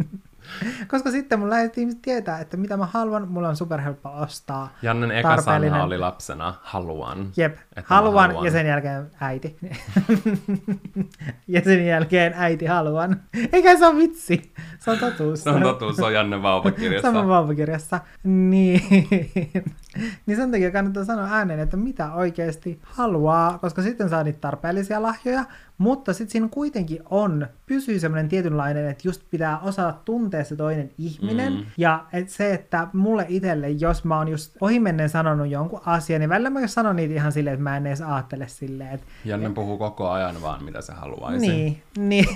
[0.89, 4.73] Koska sitten mun lähdet ihmiset tietää, että mitä mä haluan, mulla on superhelppo ostaa.
[4.83, 7.33] Jannen eka sana oli lapsena haluan.
[7.37, 8.45] Jep, haluan, haluan.
[8.45, 9.57] ja sen jälkeen äiti.
[11.55, 13.21] ja sen jälkeen äiti haluan.
[13.53, 15.45] Eikä se ole vitsi, se on totuus.
[15.45, 17.09] Se on totuus, se on Janne vauvakirjassa.
[17.13, 18.01] Sama vauvakirjassa.
[18.25, 18.83] Niin.
[20.27, 25.03] niin sen takia kannattaa sanoa ääneen, että mitä oikeasti haluaa, koska sitten saa niitä tarpeellisia
[25.03, 25.45] lahjoja,
[25.79, 30.91] mutta sitten siinä kuitenkin on, pysyy semmoinen tietynlainen, että just pitää osata tuntea se toinen
[30.99, 31.65] ihminen, Mm.
[31.77, 36.29] ja et se, että mulle itselle, jos mä oon just ohimennen sanonut jonkun asian, niin
[36.31, 39.79] välillä mä sanon niitä ihan silleen, että mä en edes ajattele silleen, että Janne puhuu
[39.79, 41.47] koko ajan vaan, mitä se haluaisi.
[41.47, 42.27] niin, niin.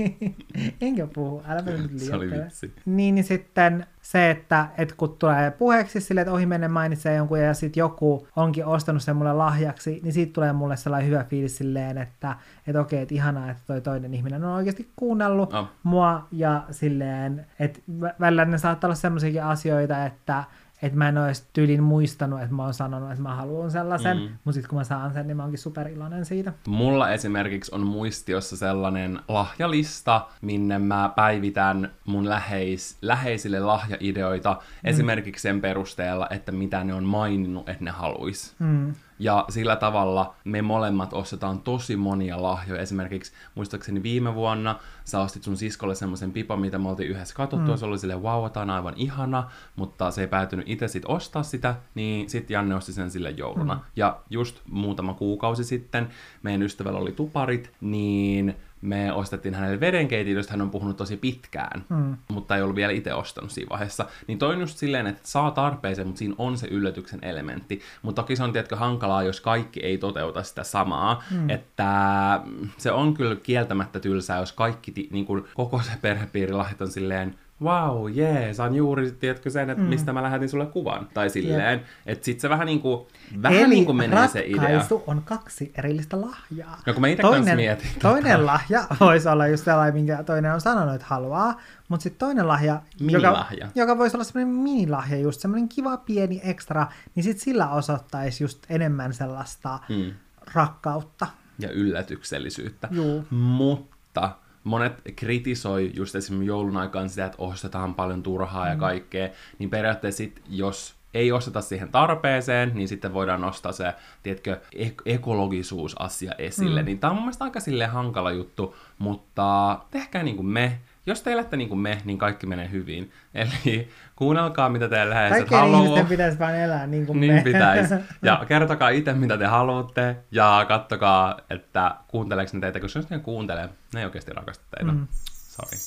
[0.80, 2.72] Enkä puhu, älä nyt Se oli vitsi.
[2.86, 7.54] Niin, niin sitten se, että et kun tulee puheeksi silleen, että ohimennen mainitsee jonkun ja
[7.54, 11.98] sitten joku onkin ostanut sen mulle lahjaksi, niin siitä tulee mulle sellainen hyvä fiilis silleen,
[11.98, 15.68] että et okei, että ihanaa, että toi toinen ihminen on oikeasti kuunnellut Oh.
[15.82, 20.44] mua ja silleen, että vä- välillä ne saattaa olla semmoisiakin asioita, että
[20.82, 24.22] että mä en ole tyylin muistanut, että mä oon sanonut, että mä haluan sellaisen, Mm.
[24.22, 26.52] mutta sitten kun mä saan sen, niin mä oonkin superiloinen siitä.
[26.66, 34.88] Mulla esimerkiksi on muistiossa sellainen lahjalista, minne mä päivitän mun läheis, läheisille lahjaideoita mm.
[34.88, 38.54] esimerkiksi sen perusteella, että mitä ne on maininnut, että ne haluis.
[38.58, 38.94] Mm.
[39.18, 42.82] Ja sillä tavalla me molemmat ostetaan tosi monia lahjoja.
[42.82, 47.70] Esimerkiksi muistaakseni viime vuonna sä ostit sun siskolle semmoisen pipan, mitä me oltiin yhdessä katsottu,
[47.70, 47.76] mm.
[47.76, 51.42] se oli silleen, wow, tää on aivan ihana, mutta se ei päätynyt itse sit ostaa
[51.42, 53.74] sitä, niin sit Janne osti sen sille jouluna.
[53.74, 53.80] Mm.
[53.96, 56.08] Ja just muutama kuukausi sitten
[56.42, 61.84] meidän ystävällä oli tuparit, niin me ostettiin hänelle vedenkeitin, josta hän on puhunut tosi pitkään,
[61.88, 62.16] Mm.
[62.28, 64.06] mutta ei ollut vielä itse ostanut siinä vaiheessa.
[64.26, 67.80] Niin toi on just silleen, että saa tarpeeseen, mutta siinä on se yllätyksen elementti.
[68.02, 71.24] Mutta toki se on tietkö hankalaa, jos kaikki ei toteuta sitä samaa.
[71.30, 71.50] Mm.
[71.50, 72.40] Että
[72.78, 76.90] se on kyllä kieltämättä tylsää, jos kaikki, ti- niin kuin koko se perhepiiri lahjat on
[76.90, 79.88] silleen, wow, jee, saan juuri, tiedätkö sen, että mm.
[79.88, 81.08] mistä mä lähetin sulle kuvan.
[81.14, 83.06] Tai silleen, että sit se vähän niin kuin,
[83.42, 84.84] vähän Eli niin kuin menee se idea.
[85.06, 86.78] on kaksi erillistä lahjaa.
[86.86, 88.00] No kun mä ite kans mietin tota.
[88.00, 92.48] toinen lahja voisi olla just sellainen, minkä toinen on sanonut, että haluaa, mutta sitten toinen
[92.48, 97.70] lahja, joka, joka voisi olla semmoinen minilahja, just semmoinen kiva pieni ekstra, niin sitten sillä
[97.70, 100.12] osoittaisi just enemmän sellaista Mm.
[100.54, 101.26] rakkautta.
[101.58, 102.88] ja yllätyksellisyyttä.
[102.90, 103.24] Juu.
[103.30, 104.30] Mutta
[104.66, 108.70] monet kritisoi just esimerkiksi joulun aikaan sitä, että ostetaan paljon turhaa mm.
[108.70, 113.94] ja kaikkea, niin periaatteessa sit, jos ei osteta siihen tarpeeseen, niin sitten voidaan nostaa se,
[114.22, 116.82] tiedätkö, ek- ekologisuusasia esille.
[116.82, 116.86] Mm.
[116.86, 120.80] Niin tämä on mun mielestä aika silleen hankala juttu, mutta tehkää niin kuin me.
[121.06, 123.12] Jos te elätte niin kuin me, niin kaikki menee hyvin.
[123.34, 125.80] Eli kuunnelkaa, mitä teidän läheiset Kaikkien haluaa.
[125.80, 127.40] ihmisten pitäisi vain elää niin kuin Niin me.
[127.42, 127.94] pitäisi.
[128.22, 133.18] Ja kertokaa itse, mitä te haluatte, ja kattokaa, että kuunteleeko ne teitä, koska jos ne
[133.18, 134.92] kuuntelee, ne ei oikeasti rakasta teitä.
[134.92, 135.06] Mm.
[135.32, 135.78] Sorry.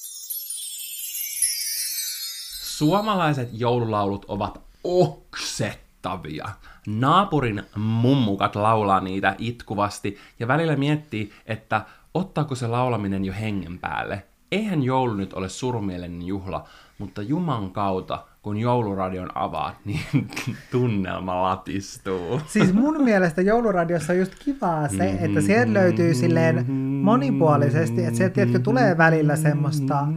[2.61, 6.49] Suomalaiset joululaulut ovat oksettavia.
[6.87, 11.81] Naapurin mummukat laulaa niitä itkuvasti ja välillä miettii, että
[12.13, 14.23] ottaako se laulaminen jo hengen päälle.
[14.51, 20.27] Eihän joulu nyt ole surumielinen juhla, mutta Juman kautta, kun jouluradion avaat, niin
[20.71, 22.41] tunnelma latistuu.
[22.47, 26.71] Siis mun mielestä jouluradiossa on just kivaa se, että sieltä löytyy silleen
[27.03, 30.07] monipuolisesti, että sieltä tiedätkö, tulee välillä semmoista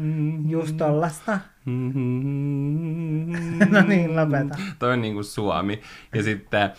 [0.49, 1.39] just tollasta.
[3.71, 4.59] No niin, lopeta.
[4.79, 5.81] Toi on niinku Suomi.
[6.15, 6.71] Ja sitten äh,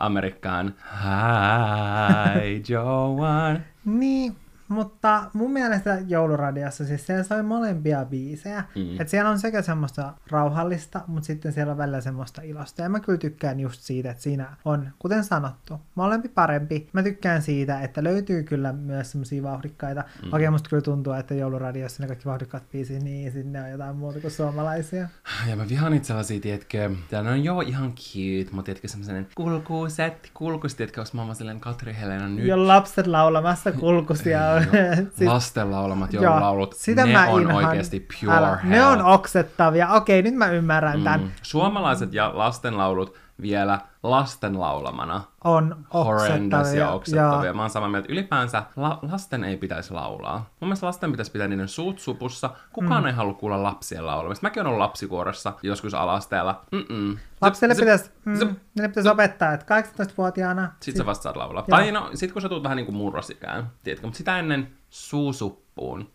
[0.00, 0.74] Amerikkaan.
[1.04, 3.62] Hi, Joan.
[3.84, 4.36] Niin,
[4.68, 8.64] mutta mun mielestä jouluradiossa siis siellä soi molempia biisejä.
[8.74, 8.92] Mm.
[8.92, 12.82] Että siellä on sekä semmoista rauhallista, mutta sitten siellä on välillä semmoista ilosta.
[12.82, 16.88] Ja mä kyllä tykkään just siitä, että siinä on, kuten sanottu, molempi parempi.
[16.92, 20.04] Mä tykkään siitä, että löytyy kyllä myös semmoisia vauhdikkaita.
[20.24, 20.32] Mm.
[20.32, 24.20] Okei, musta kyllä tuntuu, että jouluradiossa ne kaikki vauhdikkaat biisit, niin sinne on jotain muuta
[24.20, 25.08] kuin suomalaisia.
[25.48, 30.30] Ja mä vihaan sellaisia, tiedätkö, ja ne on joo ihan cute, mutta tiedätkö semmoisen kulkuset,
[30.34, 32.46] kulkus, tiedätkö, jos mä oon Katri Helena nyt.
[32.46, 34.40] Jo lapset laulamassa kulkusia
[35.16, 37.64] siis- Lasten laulamat joululaulut, sitä ne mä on inhoan.
[37.64, 38.70] oikeasti pure Älä, hell.
[38.70, 39.88] Ne on oksettavia.
[39.92, 41.20] Okei, nyt mä ymmärrän tämän.
[41.20, 41.30] Mm.
[41.42, 45.22] Suomalaiset ja lastenlaulut vielä lasten laulamana.
[45.44, 46.80] On Horrendous oksettavia.
[46.84, 47.44] ja oksettavia.
[47.44, 47.54] Joo.
[47.54, 48.12] Mä oon samaa mieltä.
[48.12, 50.38] Ylipäänsä la- lasten ei pitäisi laulaa.
[50.38, 52.50] Mun mielestä lasten pitäisi pitää niiden suut supussa.
[52.72, 53.06] Kukaan mm.
[53.06, 54.46] ei halua kuulla lapsien laulamista.
[54.46, 56.64] Mäkin oon ollut lapsikuorossa joskus alasteella.
[56.72, 57.18] Mm-mm.
[57.40, 58.32] Lapsille pitäisi, mm,
[58.74, 60.72] niille pitäisi opettaa, että 18-vuotiaana...
[60.80, 61.64] Sit sä vasta saat laulaa.
[61.68, 61.78] Joo.
[61.78, 64.06] Tai no, sit kun sä tulet vähän niinku murrosikään, tiedätkö?
[64.06, 66.10] Mutta sitä ennen suusuppuun.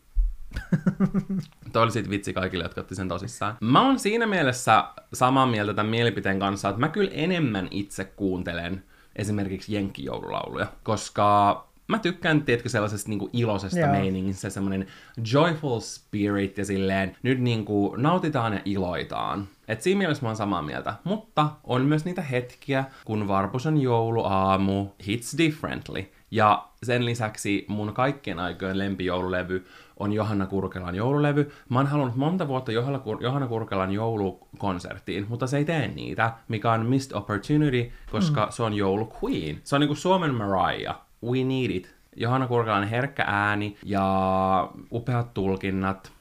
[1.74, 3.58] Toi oli sit vitsi kaikille, jotka otti sen tosissaan.
[3.62, 8.84] Mä oon siinä mielessä samaa mieltä tämän mielipiteen kanssa, että mä kyllä enemmän itse kuuntelen
[9.16, 13.92] esimerkiksi jenkkijoululauluja, koska mä tykkään, tiedätkö, sellaisesta niinku iloisesta Joo.
[13.92, 14.88] meiningistä, semmoinen
[15.34, 19.48] joyful spirit ja silleen, nyt niinku nautitaan ja iloitaan.
[19.68, 20.94] Et siinä mielessä mä oon samaa mieltä.
[21.04, 26.06] Mutta on myös niitä hetkiä, kun Varpusen jouluaamu hits differently.
[26.32, 29.66] Ja sen lisäksi mun kaikkien aikojen lempijoululevy
[29.98, 31.52] on Johanna Kurkelan joululevy.
[31.70, 36.34] Mä oon halunnut monta vuotta Johanna, Kur- Johanna Kurkelan joulukonserttiin, mutta se ei tee niitä,
[36.48, 38.52] mikä on missed opportunity, koska mm.
[38.52, 39.62] se on joulu queen.
[39.64, 41.02] Se on niinku Suomen Mariah.
[41.24, 41.96] We need it.
[42.16, 46.12] Johanna Kurkelan herkkä ääni ja upeat tulkinnat.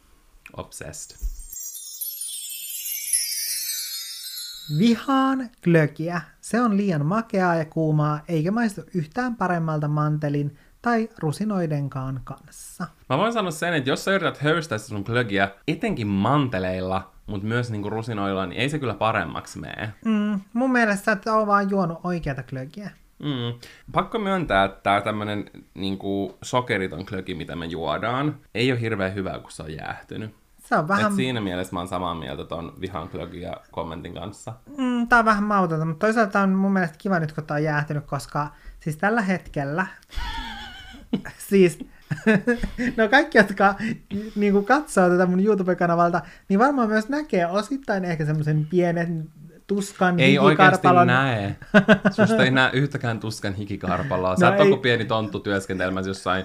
[0.57, 1.17] Obsessed.
[4.79, 6.21] Vihaan glögiä.
[6.41, 12.87] Se on liian makeaa ja kuumaa, eikä maistu yhtään paremmalta mantelin tai rusinoidenkaan kanssa.
[13.09, 17.71] Mä voin sanoa sen, että jos sä yrität höystää sun glögiä, etenkin manteleilla, mutta myös
[17.71, 19.93] niinku rusinoilla, niin ei se kyllä paremmaksi mene.
[20.05, 22.91] Mm, mun mielestä sä et ole vaan juonut oikeata glögiä.
[23.19, 23.59] Mm.
[23.93, 29.39] Pakko myöntää, että tää tämmönen niinku sokeriton glögi, mitä me juodaan, ei ole hirveän hyvä,
[29.39, 30.35] kun se on jäähtynyt.
[30.59, 34.53] Se on vähän, Et siinä mielessä mä oon samaa mieltä ton vihan glögiä kommentin kanssa.
[34.79, 37.63] mm, tää on vähän mautonta, mutta toisaalta on mun mielestä kiva nyt, kun tää on
[37.65, 38.49] jäähtynyt, koska
[38.81, 39.87] siis tällä hetkellä,
[41.51, 41.79] siis
[42.97, 43.75] no kaikki, jotka
[44.37, 49.29] niin kuin katsoo tätä mun YouTube-kanavalta, niin varmaan myös näkee osittain ehkä semmoisen pienen
[49.75, 51.57] tuskan Ei oikeasti näe.
[52.17, 54.37] Susta ei näe yhtäkään tuskan hikikarpalaa.
[54.37, 54.73] Sä No no et ole ei.
[54.73, 56.45] kuin pieni tonttu työskentelemässä jossain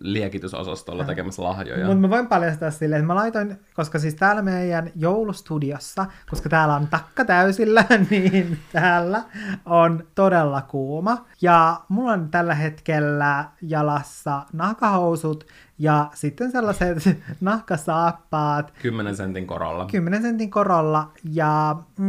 [0.00, 1.86] liekitysosastolla tekemässä lahjoja.
[1.86, 6.74] Mutta mä voin paljastaa silleen, että mä laitoin, koska siis täällä meidän joulustudiossa, koska täällä
[6.74, 9.22] on takka täysillä, niin täällä
[9.64, 11.24] on todella kuuma.
[11.42, 15.46] Ja mulla on tällä hetkellä jalassa nahkahousut
[15.78, 16.98] ja sitten sellaiset
[17.40, 19.86] nahkasaappaat 10 sentin korolla.
[19.86, 21.12] 10 sentin korolla.
[21.32, 22.04] Ja mm,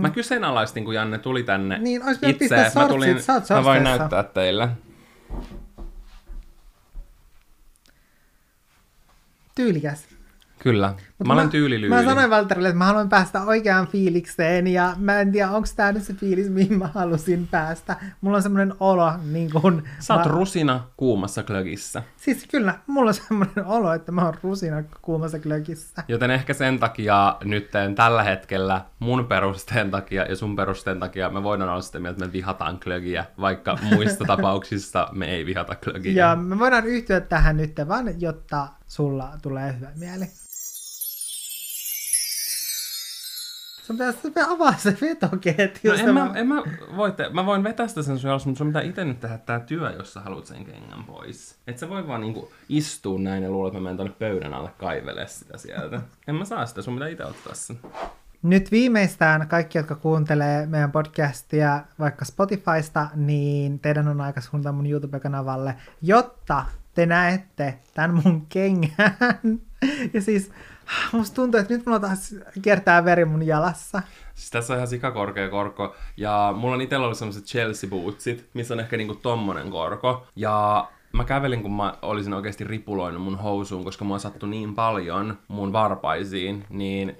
[0.00, 2.56] Mä kyseenalaistin, kun Janne tuli tänne Niin, olisi pitänyt itse.
[2.56, 4.68] pistää Mä, tulin, sortsit, sä oot mä voin näyttää teille.
[9.54, 10.06] tyylikäs.
[10.58, 10.94] Kyllä.
[11.26, 11.94] Mä olen tyylilyyli.
[11.94, 15.92] Mä sanoin Valterille, että mä haluan päästä oikeaan fiilikseen ja mä en tiedä, onko tää
[15.92, 17.96] nyt se fiilis, mihin mä halusin päästä.
[18.20, 19.82] Mulla on semmoinen olo, niin kuin...
[19.98, 22.02] Sä oot mä, rusina kuumassa klögissä.
[22.16, 26.04] Siis kyllä, mulla on semmoinen olo, että mä oon rusina kuumassa glögissä.
[26.08, 31.42] Joten ehkä sen takia nyt tällä hetkellä mun perusteen takia ja sun perusteen takia me
[31.42, 36.12] voidaan olla sitä mieltä, että me vihataan klögiä, vaikka muissa tapauksissa me ei vihata klögiä.
[36.12, 40.24] Ja me voidaan yhtyä tähän nyt vaan, jotta sulla tulee hyvä mieli.
[43.84, 45.92] Sun pitäisi avaa se vetoketju.
[45.92, 46.62] No en mä, en mä,
[46.96, 49.38] voi te- mä voin vetää sitä sen sun jalassa, mutta sun pitää itse nyt tehdä
[49.38, 51.58] tää työ, jos sä haluat sen kengän pois.
[51.66, 54.70] Et sä voi vaan niinku istua näin ja luulla, että mä menen tonne pöydän alle
[54.78, 56.00] kaivele sitä sieltä.
[56.28, 57.78] En mä saa sitä, sun pitää itse ottaa sen.
[58.42, 64.86] Nyt viimeistään kaikki, jotka kuuntelee meidän podcastia vaikka Spotifysta, niin teidän on aika suunnata mun
[64.86, 69.16] YouTube-kanavalle, jotta te näette tämän mun kengän.
[70.14, 70.50] Ja siis
[71.12, 74.02] musta tuntuu, että nyt mulla taas kiertää veri mun jalassa.
[74.34, 75.96] Siis tässä on ihan sikakorkea korko.
[76.16, 80.26] Ja mulla on itsellä ollut sellaiset Chelsea bootsit, missä on ehkä niinku tommonen korko.
[80.36, 85.38] Ja mä kävelin, kun mä olisin oikeasti ripuloinut mun housuun, koska mua sattui niin paljon
[85.48, 87.18] mun varpaisiin, niin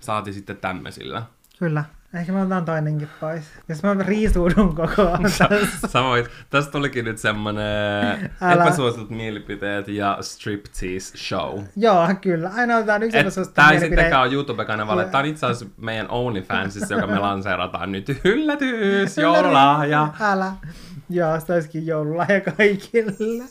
[0.00, 1.22] saati sitten tämmöisillä.
[1.58, 1.84] Kyllä.
[2.14, 3.44] Ehkä mä otan toinenkin pois.
[3.68, 5.88] Jos mä riisuudun koko ajan tässä.
[5.88, 8.64] Sä voit, tästä tulikin nyt semmonen Älä.
[8.64, 11.60] epäsuositut mielipiteet ja striptease show.
[11.76, 12.50] Joo, kyllä.
[12.56, 16.06] Aina otetaan yksi Et, epäsuosittu tää ei sittenkään ole YouTube-kanavalle, tää on itse asiassa meidän
[16.10, 18.20] OnlyFansissa, joka me lanseerataan nyt.
[18.24, 20.08] Yllätys, joululahja.
[20.20, 20.52] Älä.
[21.10, 23.44] Joo, se olisikin joululahja kaikille.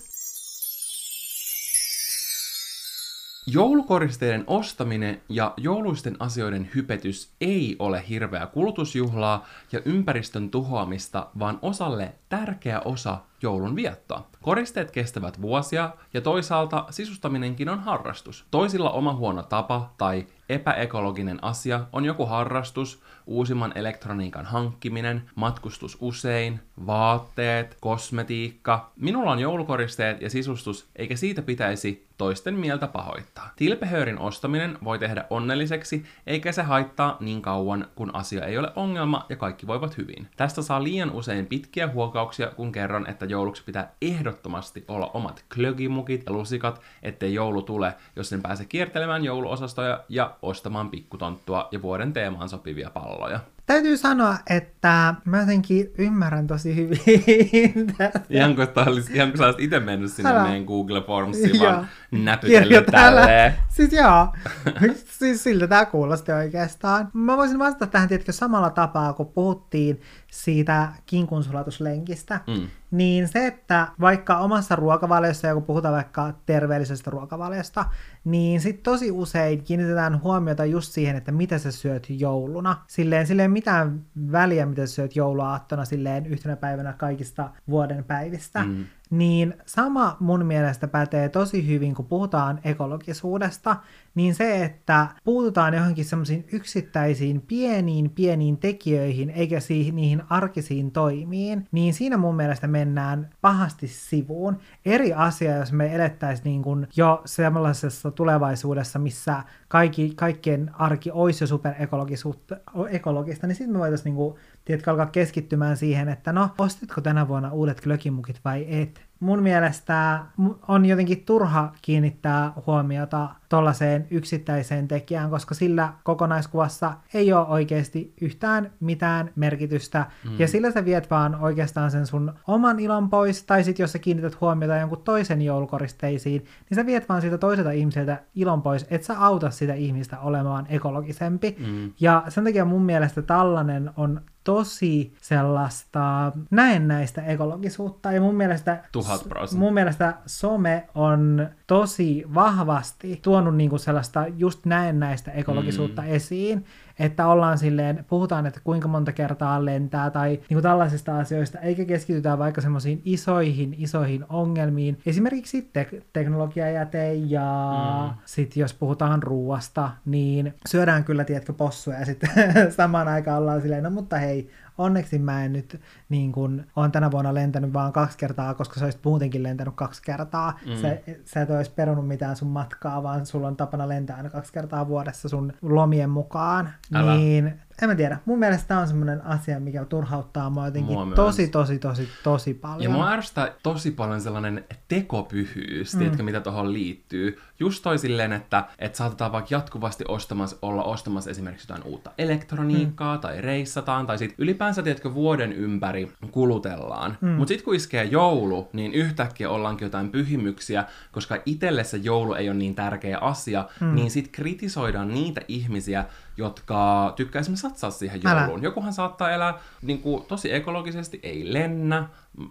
[3.45, 12.13] Joulukoristeiden ostaminen ja jouluisten asioiden hypetys ei ole hirveä kulutusjuhlaa ja ympäristön tuhoamista, vaan osalle
[12.33, 14.27] tärkeä osa joulun viettoa.
[14.41, 18.45] Koristeet kestävät vuosia ja toisaalta sisustaminenkin on harrastus.
[18.51, 26.59] Toisilla oma huono tapa tai epäekologinen asia on joku harrastus, uusimman elektroniikan hankkiminen, matkustus usein,
[26.87, 28.91] vaatteet, kosmetiikka.
[28.95, 33.49] Minulla on joulukoristeet ja sisustus, eikä siitä pitäisi toisten mieltä pahoittaa.
[33.55, 39.25] Tilpehöörin ostaminen voi tehdä onnelliseksi, eikä se haittaa niin kauan, kun asia ei ole ongelma
[39.29, 40.27] ja kaikki voivat hyvin.
[40.37, 42.22] Tästä saa liian usein pitkiä huokauksia,
[42.55, 48.29] kun kerron, että jouluksi pitää ehdottomasti olla omat klögimukit ja lusikat, ettei joulu tule, jos
[48.29, 53.39] sen pääse kiertelemään jouluosastoja ja ostamaan pikkutonttua ja vuoden teemaan sopivia palloja.
[53.65, 58.21] Täytyy sanoa, että mä jotenkin ymmärrän tosi hyvin tätä.
[58.29, 60.43] Ihan kuin, olisi, ihan kuin sä olisit itse mennyt sinne Älä.
[60.43, 63.53] meidän Google Formsiin vaan näpytellyt tälleen.
[63.69, 64.27] Siis joo,
[65.19, 67.09] siis siltä tämä kuulosti oikeastaan.
[67.13, 72.39] Mä voisin vastata tähän tietkö samalla tapaa, kun puhuttiin siitä kinkunsulatuslenkistä.
[72.47, 72.67] Mm.
[72.93, 77.85] Niin se, että vaikka omassa ruokavaliossa, ja kun puhutaan vaikka terveellisestä ruokavaliosta,
[78.25, 82.77] niin sit tosi usein kiinnitetään huomiota just siihen, että mitä sä syöt jouluna.
[82.87, 84.01] Silleen, silleen mitään
[84.31, 88.63] väliä, mitä sä syöt jouluaattona silleen yhtenä päivänä kaikista vuoden päivistä.
[88.63, 88.85] Mm.
[89.13, 93.75] Niin sama mun mielestä pätee tosi hyvin, kun puhutaan ekologisuudesta,
[94.15, 101.67] niin se, että puututaan johonkin semmoisiin yksittäisiin pieniin pieniin tekijöihin, eikä siihen, niihin arkisiin toimiin,
[101.71, 104.57] niin siinä mun mielestä mennään pahasti sivuun.
[104.85, 111.43] Eri asia, jos me elettäisiin niin kuin jo sellaisessa tulevaisuudessa, missä kaikki, kaikkien arki olisi
[111.43, 117.27] jo superekologista, niin sitten me voitaisiin niin tiedätkö, alkaa keskittymään siihen, että no, ostitko tänä
[117.27, 119.01] vuonna uudet klökimukit vai et?
[119.19, 120.19] Mun mielestä
[120.67, 128.71] on jotenkin turha kiinnittää huomiota tollaiseen yksittäiseen tekijään, koska sillä kokonaiskuvassa ei ole oikeasti yhtään
[128.79, 130.39] mitään merkitystä, mm.
[130.39, 133.99] ja sillä sä viet vaan oikeastaan sen sun oman ilon pois, tai sitten jos sä
[133.99, 139.03] kiinnität huomiota jonkun toisen joulukoristeisiin, niin sä viet vaan siitä toiselta ihmiseltä ilon pois, et
[139.03, 141.91] sä auta sitä ihmistä olemaan ekologisempi, mm.
[141.99, 148.11] ja sen takia mun mielestä tällainen on tosi sellaista näennäistä ekologisuutta.
[148.11, 148.83] Ja mun mielestä,
[149.17, 156.07] Tuhat mun mielestä some on tosi vahvasti tuonut niinku sellaista just näennäistä ekologisuutta mm.
[156.07, 156.65] esiin
[156.99, 161.85] että ollaan silleen, puhutaan, että kuinka monta kertaa lentää tai niin kuin tällaisista asioista, eikä
[161.85, 164.99] keskitytä vaikka semmoisiin isoihin, isoihin ongelmiin.
[165.05, 167.71] Esimerkiksi te- teknologiajäte ja
[168.09, 168.17] mm.
[168.25, 172.29] sitten jos puhutaan ruuasta, niin syödään kyllä, tiedätkö, possuja ja sitten
[172.77, 177.11] samaan aikaan ollaan silleen, no mutta hei, onneksi mä en nyt niin kuin, on tänä
[177.11, 180.59] vuonna lentänyt vaan kaksi kertaa, koska sä olisit muutenkin lentänyt kaksi kertaa.
[180.65, 180.81] Mm.
[180.81, 184.53] Sä, sä et olisi perunut mitään sun matkaa, vaan sulla on tapana lentää aina kaksi
[184.53, 186.73] kertaa vuodessa sun lomien mukaan.
[186.93, 187.15] Älä.
[187.15, 188.17] Niin en mä tiedä.
[188.25, 192.53] Mun mielestä tämä on semmoinen asia, mikä turhauttaa mua jotenkin mua tosi, tosi, tosi, tosi
[192.53, 192.83] paljon.
[192.83, 195.99] Ja mua ärsyttää tosi paljon sellainen tekopyhyys, mm.
[195.99, 197.39] tiedätkö, mitä tuohon liittyy.
[197.59, 203.15] Just toi silleen, että, että saatetaan vaikka jatkuvasti ostamassa, olla ostamassa esimerkiksi jotain uutta elektroniikkaa,
[203.15, 203.21] mm.
[203.21, 207.17] tai reissataan, tai sitten ylipäänsä, tiedätkö, vuoden ympäri kulutellaan.
[207.21, 207.29] Mm.
[207.29, 212.49] Mutta sitten kun iskee joulu, niin yhtäkkiä ollaankin jotain pyhimyksiä, koska itselle se joulu ei
[212.49, 213.95] ole niin tärkeä asia, mm.
[213.95, 216.05] niin sitten kritisoidaan niitä ihmisiä,
[216.37, 218.59] jotka tykkää esimerkiksi satsaa siihen jouluun.
[218.59, 218.63] Älä.
[218.63, 222.07] Jokuhan saattaa elää niin kuin, tosi ekologisesti, ei lennä,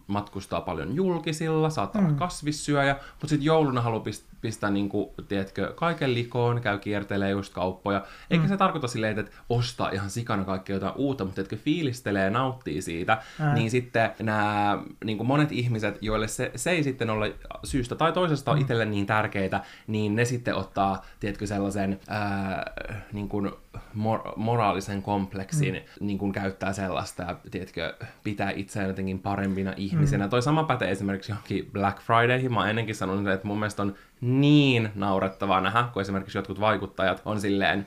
[0.07, 2.09] matkustaa paljon julkisilla, saattaa mm.
[2.09, 7.31] olla kasvissyöjä, mutta sitten jouluna haluaa pist- pistää, niin kuin, tiedätkö, kaiken likoon, käy kiertelee
[7.31, 8.05] just kauppoja.
[8.31, 8.49] Eikä mm.
[8.49, 12.83] se tarkoita silleen, että ostaa ihan sikana kaikkea jotain uutta, mutta tiedätkö, fiilistelee ja nauttii
[12.83, 13.55] siitä, Ää.
[13.55, 18.13] niin sitten nämä niin kuin monet ihmiset, joille se, se ei sitten ole syystä tai
[18.13, 18.61] toisesta mm.
[18.61, 22.73] itselle niin tärkeitä, niin ne sitten ottaa, tiedätkö, sellaisen ää,
[23.13, 23.53] niin kuin
[23.95, 26.07] mor- moraalisen kompleksin, mm.
[26.07, 30.25] niin kuin käyttää sellaista ja, tiedätkö, pitää itseään jotenkin parempina ihmisenä.
[30.25, 30.31] Mm.
[30.31, 32.53] Toi sama pätee esimerkiksi johonkin Black Fridayhin.
[32.53, 37.23] Mä oon ennenkin sanonut, että mun mielestä on niin naurettavaa nähdä, kun esimerkiksi jotkut vaikuttajat
[37.25, 37.87] on silleen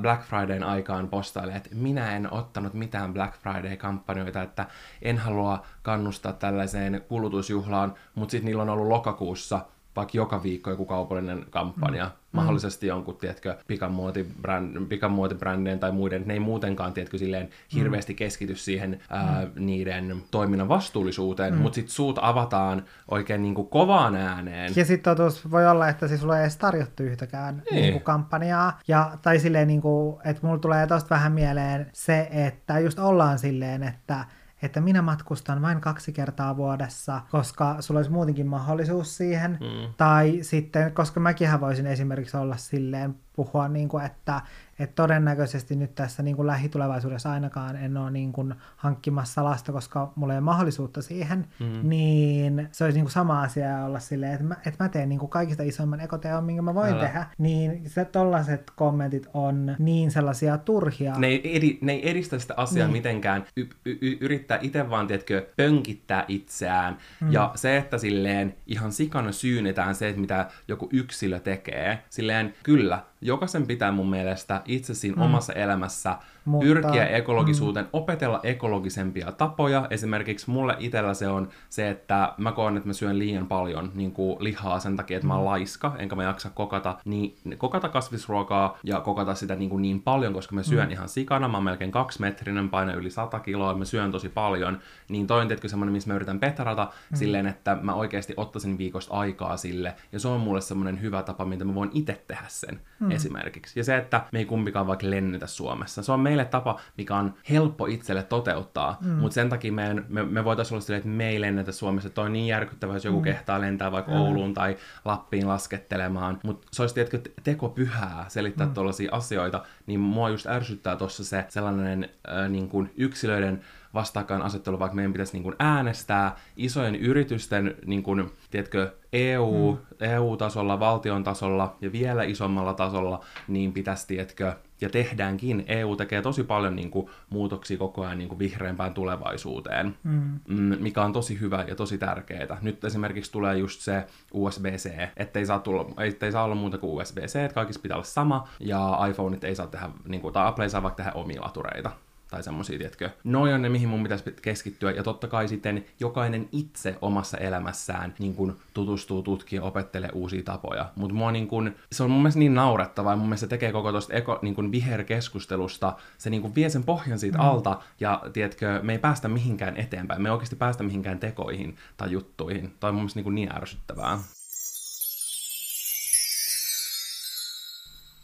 [0.00, 4.66] Black Fridayn aikaan postailee, että minä en ottanut mitään Black Friday-kampanjoita, että
[5.02, 9.60] en halua kannustaa tällaiseen kulutusjuhlaan, mutta sitten niillä on ollut lokakuussa
[9.96, 12.10] vaikka joka viikko joku kaupallinen kampanja, mm.
[12.32, 19.00] mahdollisesti jonkun, tiedätkö, pikamuotibränd, pikamuotibrändeen tai muiden, ne ei muutenkaan, tiedätkö, silleen hirveästi keskity siihen
[19.10, 19.66] ää, mm.
[19.66, 21.60] niiden toiminnan vastuullisuuteen, mm.
[21.60, 24.72] mutta sitten suut avataan oikein niin kuin kovaan ääneen.
[24.76, 27.82] Ja sitten totuus voi olla, että siis sulla ei edes tarjottu yhtäkään niin.
[27.82, 32.28] Niin kuin kampanjaa, ja, tai silleen, niin kuin, että mulla tulee tosta vähän mieleen se,
[32.30, 34.24] että just ollaan silleen, että
[34.62, 39.50] että minä matkustan vain kaksi kertaa vuodessa, koska sulla olisi muutenkin mahdollisuus siihen.
[39.50, 39.94] Mm.
[39.96, 44.40] Tai sitten, koska mäkin voisin esimerkiksi olla silleen puhua, niin kuin, että,
[44.78, 50.12] että todennäköisesti nyt tässä niin kuin lähitulevaisuudessa ainakaan en ole niin kuin hankkimassa lasta, koska
[50.16, 51.88] mulla ei ole mahdollisuutta siihen, mm.
[51.88, 55.18] niin se olisi niin kuin sama asia olla silleen, että mä, että mä teen niin
[55.18, 57.04] kuin kaikista isoimman ekoteon, minkä mä voin Älä.
[57.04, 61.14] tehdä, niin se tollaset kommentit on niin sellaisia turhia.
[61.18, 62.92] Ne ei, edi, ne ei edistä sitä asiaa niin.
[62.92, 67.32] mitenkään, y, y, y, yrittää itse vaan, tiedätkö, pönkittää itseään, mm.
[67.32, 73.02] ja se, että silleen ihan sikana syynetään se, että mitä joku yksilö tekee, silleen kyllä,
[73.22, 75.22] jokaisen pitää mun mielestä itse siinä mm.
[75.22, 77.90] omassa elämässä Mutta, pyrkiä ekologisuuteen, mm.
[77.92, 79.86] opetella ekologisempia tapoja.
[79.90, 84.12] Esimerkiksi mulle itsellä se on se, että mä koen, että mä syön liian paljon niin
[84.12, 85.46] kuin lihaa sen takia, että mä oon mm.
[85.46, 90.32] laiska, enkä mä jaksa kokata, niin, kokata kasvisruokaa ja kokata sitä niin, kuin niin paljon,
[90.32, 90.92] koska mä syön mm.
[90.92, 91.48] ihan sikana.
[91.48, 94.78] Mä oon melkein kaksi metrinen, paino yli 100 kiloa, mä syön tosi paljon.
[95.08, 97.16] Niin toi on tietenkin semmoinen, missä mä yritän petrata mm.
[97.16, 99.94] silleen, että mä oikeasti ottaisin viikosta aikaa sille.
[100.12, 102.80] Ja se on mulle semmoinen hyvä tapa, mitä mä voin itse tehdä sen.
[103.00, 103.10] Mm mm.
[103.10, 103.80] esimerkiksi.
[103.80, 106.02] Ja se, että me ei kumpikaan vaikka lennetä Suomessa.
[106.02, 109.10] Se on meille tapa, mikä on helppo itselle toteuttaa, mm.
[109.10, 112.10] mutta sen takia me, me, me voitaisiin olla silleen, että me ei lennetä Suomessa.
[112.10, 113.24] Toi on niin järkyttävää, jos joku mm.
[113.24, 114.18] kehtaa lentää vaikka mm.
[114.18, 116.40] Ouluun tai Lappiin laskettelemaan.
[116.42, 118.74] Mutta se olisi tietenkin teko pyhää selittää mm.
[118.74, 123.60] tuollaisia asioita, niin mua just ärsyttää tuossa se sellainen äh, niin kuin yksilöiden
[123.94, 130.06] vastakkainasettelu, vaikka meidän pitäisi niin kuin äänestää isojen yritysten, niin kuin, tiedätkö, EU, mm.
[130.06, 135.64] EU-tasolla, valtion tasolla ja vielä isommalla tasolla, niin pitäisi, tiedätkö, ja tehdäänkin.
[135.66, 140.40] EU tekee tosi paljon niin kuin, muutoksia koko ajan niin kuin, vihreämpään tulevaisuuteen, mm.
[140.48, 140.76] mm.
[140.80, 142.58] mikä on tosi hyvä ja tosi tärkeää.
[142.62, 147.36] Nyt esimerkiksi tulee just se USB-C, ettei saa, tulla, ettei saa olla muuta kuin USB-C,
[147.36, 150.70] että kaikissa pitää olla sama, ja iPhoneit ei saa tehdä, niin kuin, tai Apple ei
[150.70, 151.90] saa vaikka tehdä omia latureita
[152.32, 153.10] tai semmosia, tiedätkö.
[153.24, 158.14] Noi on ne, mihin mun pitäisi keskittyä, ja totta kai sitten jokainen itse omassa elämässään
[158.18, 160.90] niin kun tutustuu, tutkii opettelee uusia tapoja.
[160.96, 163.72] Mutta mua niin kun, se on mun mielestä niin naurettavaa, ja mun mielestä se tekee
[163.72, 167.44] koko tosta eko, niin kun viherkeskustelusta, se niin kun vie sen pohjan siitä mm.
[167.44, 172.12] alta, ja tiedätkö, me ei päästä mihinkään eteenpäin, me ei oikeasti päästä mihinkään tekoihin tai
[172.12, 172.74] juttuihin.
[172.80, 174.18] Tai on mun mielestä niin, niin ärsyttävää.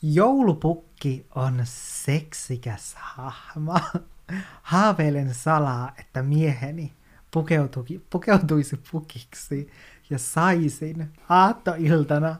[0.03, 3.79] Joulupukki on seksikäs hahmo.
[4.63, 6.93] Haaveilen salaa, että mieheni
[8.11, 9.71] pukeutuisi pukiksi
[10.11, 12.37] ja saisin aattoiltana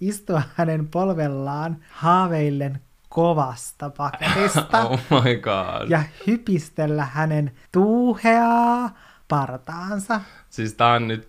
[0.00, 4.84] istua hänen polvellaan haaveillen kovasta paketista.
[4.88, 5.90] oh my god.
[5.90, 8.90] Ja hypistellä hänen tuuheaa
[9.30, 10.20] partaansa.
[10.50, 11.28] Siis tää on nyt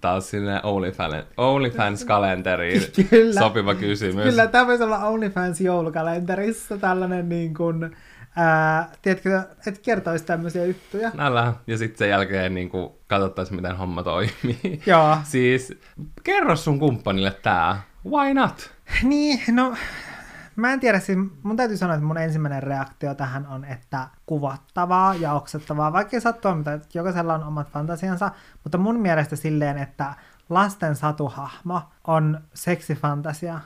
[0.00, 0.60] taas sinne
[1.36, 2.80] OnlyFans-kalenteriin
[3.38, 4.24] sopiva kysymys.
[4.24, 7.96] Kyllä, tämä voisi olla OnlyFans joulukalenterissa tällainen niin kuin,
[8.36, 11.10] ää, tiedätkö, että kertoisi tämmöisiä juttuja.
[11.14, 14.82] Nällä, ja sitten sen jälkeen niin kuin, katsottaisiin, miten homma toimii.
[14.86, 15.18] Joo.
[15.24, 15.78] siis
[16.22, 17.82] kerro sun kumppanille tää.
[18.10, 18.70] Why not?
[19.02, 19.74] Niin, no
[20.56, 25.14] Mä en tiedä, siis mun täytyy sanoa, että mun ensimmäinen reaktio tähän on, että kuvattavaa
[25.14, 28.30] ja oksettavaa, vaikka sattuu mitä, jokaisella on omat fantasiansa,
[28.64, 30.14] mutta mun mielestä silleen, että
[30.48, 33.60] lasten satuhahmo on seksifantasia,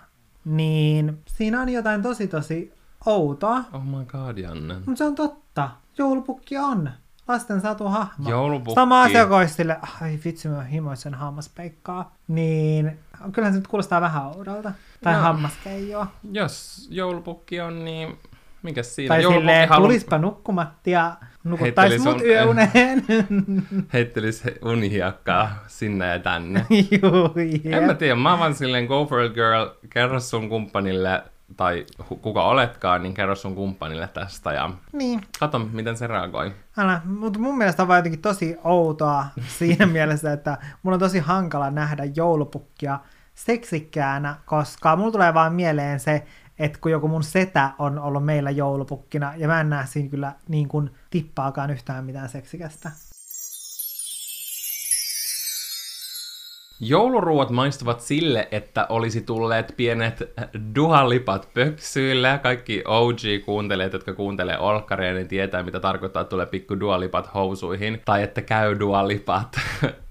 [0.45, 2.73] niin siinä on jotain tosi tosi
[3.07, 3.65] outoa.
[3.73, 4.75] Oh my god, Janne.
[4.75, 5.71] Mutta se on totta.
[5.99, 6.91] Joulupukki on
[7.29, 8.31] lasten satuhahmo.
[8.31, 8.75] Joulupukki.
[8.75, 12.17] Sama asia kuin sille, ai vitsi, mä himoisen hammaspeikkaa.
[12.29, 12.99] Niin
[13.33, 14.73] kyllähän se nyt kuulostaa vähän oudolta.
[15.03, 16.07] Tai no, hammaskeijoa.
[16.33, 18.19] Jos joulupukki on, niin
[18.63, 19.15] mikä siinä?
[19.15, 19.85] Tai silleen, halu...
[19.85, 22.27] tulispa nukkumatti ja nukuttais mut un...
[22.27, 23.05] yöuneen.
[23.93, 26.67] Heittelis unihiakkaa sinne ja tänne.
[27.03, 27.83] Juu, yeah.
[27.83, 31.23] En mä tiedä, mä vaan silleen go for a girl, kerro sun kumppanille
[31.57, 31.87] tai
[32.23, 35.21] kuka oletkaan, niin kerro sun kumppanille tästä ja niin.
[35.39, 36.53] kato, miten se reagoi.
[36.77, 39.27] Älä, mutta mun mielestä on vaan jotenkin tosi outoa
[39.59, 42.99] siinä mielessä, että mun on tosi hankala nähdä joulupukkia
[43.35, 46.27] seksikkäänä, koska mulla tulee vaan mieleen se,
[46.59, 50.33] että kun joku mun setä on ollut meillä joulupukkina, ja mä en näe siinä kyllä
[50.49, 52.91] niin kuin tippaakaan yhtään mitään seksikästä.
[56.83, 60.33] Jouluruot maistuvat sille, että olisi tulleet pienet
[60.75, 62.41] duhalipat pöksyille.
[62.43, 68.03] Kaikki OG-kuuntelijat, jotka kuuntelee olkkareja, niin tietää, mitä tarkoittaa, että tulee pikku dualipat housuihin.
[68.05, 69.57] Tai että käy dualipat.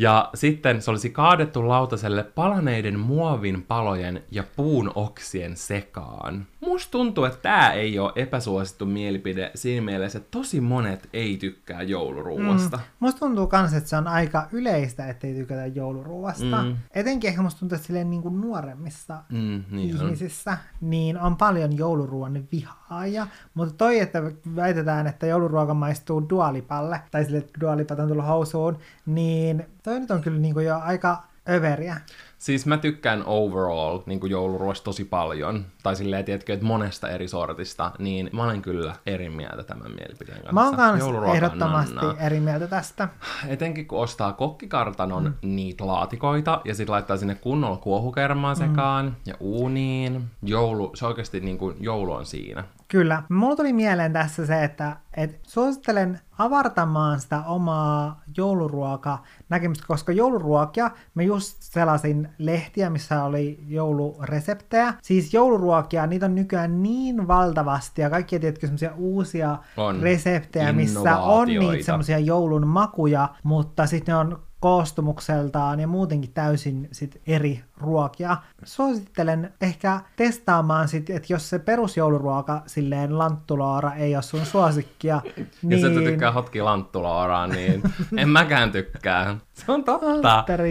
[0.00, 6.46] Ja sitten se olisi kaadettu lautaselle palaneiden muovin palojen ja puun oksien sekaan.
[6.60, 11.82] Musta tuntuu, että tämä ei ole epäsuosittu mielipide siinä mielessä, että tosi monet ei tykkää
[11.82, 12.76] jouluruuasta.
[12.76, 12.82] Mm.
[13.00, 16.62] Musta tuntuu myös, että se on aika yleistä, että ei tykätä jouluruuasta.
[16.62, 16.76] Mm.
[16.94, 20.90] Etenkin ehkä musta tuntuu, että silleen niin kuin nuoremmissa mm, niin ihmisissä on.
[20.90, 23.26] niin on paljon jouluruoan vihaaja.
[23.54, 24.22] Mutta toi, että
[24.56, 30.10] väitetään, että jouluruoka maistuu dualipalle, tai sille, että dualipat on tullut housuun, niin toi nyt
[30.10, 32.00] on kyllä niin kuin jo aika överiä.
[32.38, 35.64] Siis mä tykkään overall niin kuin jouluruoasta tosi paljon.
[35.82, 37.92] Tai silleen, tiedätkö, että monesta eri sortista.
[37.98, 40.52] Niin mä olen kyllä eri mieltä tämän mielipiteen kanssa.
[40.52, 42.16] Mä oon kanssa ehdottomasti nannaa.
[42.20, 43.08] eri mieltä tästä.
[43.48, 45.34] Etenkin kun ostaa kokkikartanon mm.
[45.42, 49.14] niitä laatikoita ja sitten laittaa sinne kunnolla kuohukermaa sekaan mm.
[49.26, 50.24] ja uuniin.
[50.42, 52.64] Joulu, se oikeasti niin kuin, joulu on siinä.
[52.90, 53.22] Kyllä.
[53.28, 59.18] Mulla tuli mieleen tässä se, että et suosittelen avartamaan sitä omaa jouluruoka
[59.48, 64.94] näkemystä, koska jouluruokia, mä just selasin lehtiä, missä oli joulureseptejä.
[65.02, 70.00] Siis jouluruokia, niitä on nykyään niin valtavasti ja kaikkia tiedätkö semmoisia uusia On.
[70.00, 76.88] reseptejä, missä on niitä semmoisia joulun makuja, mutta sitten ne on koostumukseltaan ja muutenkin täysin
[76.92, 78.36] sit eri ruokia.
[78.64, 85.50] Suosittelen ehkä testaamaan sit, että jos se perusjouluruoka silleen lanttuloora ei ole sun suosikkia, Niin...
[85.62, 85.80] niin...
[85.82, 87.82] Jos et tykkää hotki lanttulooraa, niin
[88.16, 89.36] en mäkään tykkää.
[89.52, 90.38] Se on totta.
[90.38, 90.70] Antteri.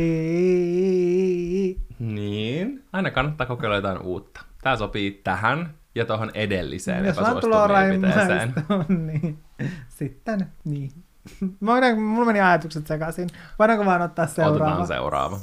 [1.99, 2.83] Niin.
[2.93, 4.41] Aina kannattaa kokeilla jotain uutta.
[4.63, 7.97] Tää sopii tähän ja tuohon edelliseen Jos lanttuloora ei
[9.07, 9.39] niin
[9.87, 10.91] sitten niin.
[11.65, 13.29] Voidaan, mulla meni ajatukset sekaisin.
[13.59, 14.65] Voidaanko vaan ottaa seuraava?
[14.65, 15.39] Otetaan seuraava.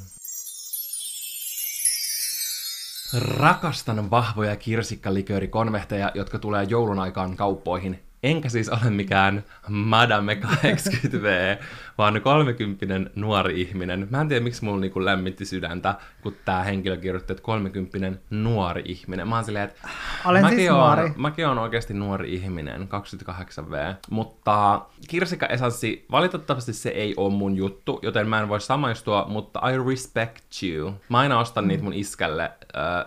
[3.38, 8.02] Rakastan vahvoja kirsikkaliköörikonvehteja, jotka tulee joulun aikaan kauppoihin.
[8.22, 11.62] Enkä siis ole mikään Madame 80V,
[11.98, 14.08] vaan 30 nuori ihminen.
[14.10, 18.82] Mä en tiedä, miksi mulla niinku lämmitti sydäntä, kun tää henkilö kirjoitti, että 30 nuori
[18.84, 19.28] ihminen.
[19.28, 19.88] Mä oon silleen, että
[20.24, 21.12] Olen mäkin siis oon, nuori.
[21.16, 22.88] Mäkin on oikeasti nuori ihminen,
[23.28, 23.94] 28V.
[24.10, 29.90] Mutta kirsikkaesanssi, valitettavasti se ei ole mun juttu, joten mä en voi samaistua, mutta I
[29.90, 30.94] respect you.
[31.08, 32.52] Mä aina ostan niitä mun iskälle.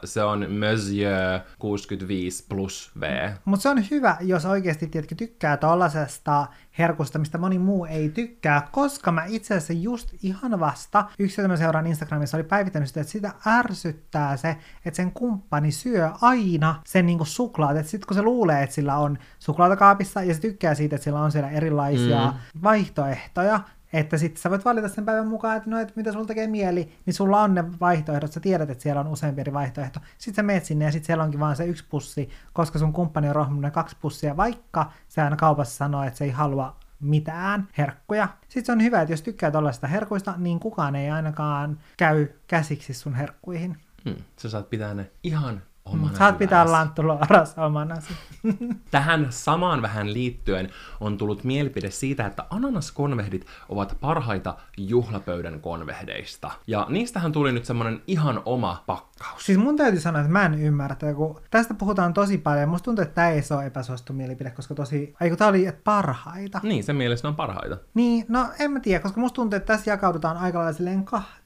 [0.04, 3.30] Se on Monsieur 65 plus V.
[3.46, 6.48] Mutta se on hyvä, jos oikeasti tiedätkö, tykkää tollasesta
[6.80, 11.48] herkusta, mistä moni muu ei tykkää, koska mä itse asiassa just ihan vasta, yksi jota
[11.48, 16.82] mä seuraan Instagramissa, oli päivittänyt sitä, että sitä ärsyttää se, että sen kumppani syö aina
[16.86, 20.42] sen niinku suklaat, että sitten kun se luulee, että sillä on suklaata kaapissa, ja se
[20.42, 22.62] tykkää siitä, että sillä on siellä erilaisia mm.
[22.64, 23.60] vaihtoehtoja,
[23.94, 26.94] että sitten sä voit valita sen päivän mukaan, että no, että mitä sulla tekee mieli,
[27.06, 30.00] niin sulla on ne vaihtoehdot, sä tiedät, että siellä on useampi eri vaihtoehto.
[30.18, 33.30] Sitten sä meet sinne ja sitten siellä onkin vaan se yksi pussi, koska sun kumppani
[33.30, 37.68] on rohmunut ne kaksi pussia, vaikka se aina kaupassa sanoo, että se ei halua mitään
[37.78, 38.28] herkkuja.
[38.42, 42.94] Sitten se on hyvä, että jos tykkää tällaista herkuista, niin kukaan ei ainakaan käy käsiksi
[42.94, 43.78] sun herkkuihin.
[44.06, 44.16] Hmm.
[44.38, 45.62] Sä saat pitää ne ihan
[45.94, 48.14] omana Saat pitää lanttuloaras omanasi.
[48.92, 50.70] Tähän samaan vähän liittyen
[51.00, 56.52] on tullut mielipide siitä, että ananaskonvehdit ovat parhaita juhlapöydän konvehdeista.
[56.68, 59.46] Ja niistähän tuli nyt semmonen ihan oma pakkaus.
[59.46, 62.70] Siis mun täytyy sanoa, että mä en ymmärrä kun tästä puhutaan tosi paljon.
[62.70, 65.16] Musta tuntuu, että tämä ei ole epäsuosittu mielipide, koska tosi...
[65.22, 66.60] Ai kun tää oli, että parhaita.
[66.64, 67.78] Niin, sen mielestä ne on parhaita.
[67.94, 71.06] Niin, no en mä tiedä, koska musta tuntuu, että tässä jakaudutaan aika lailla silleen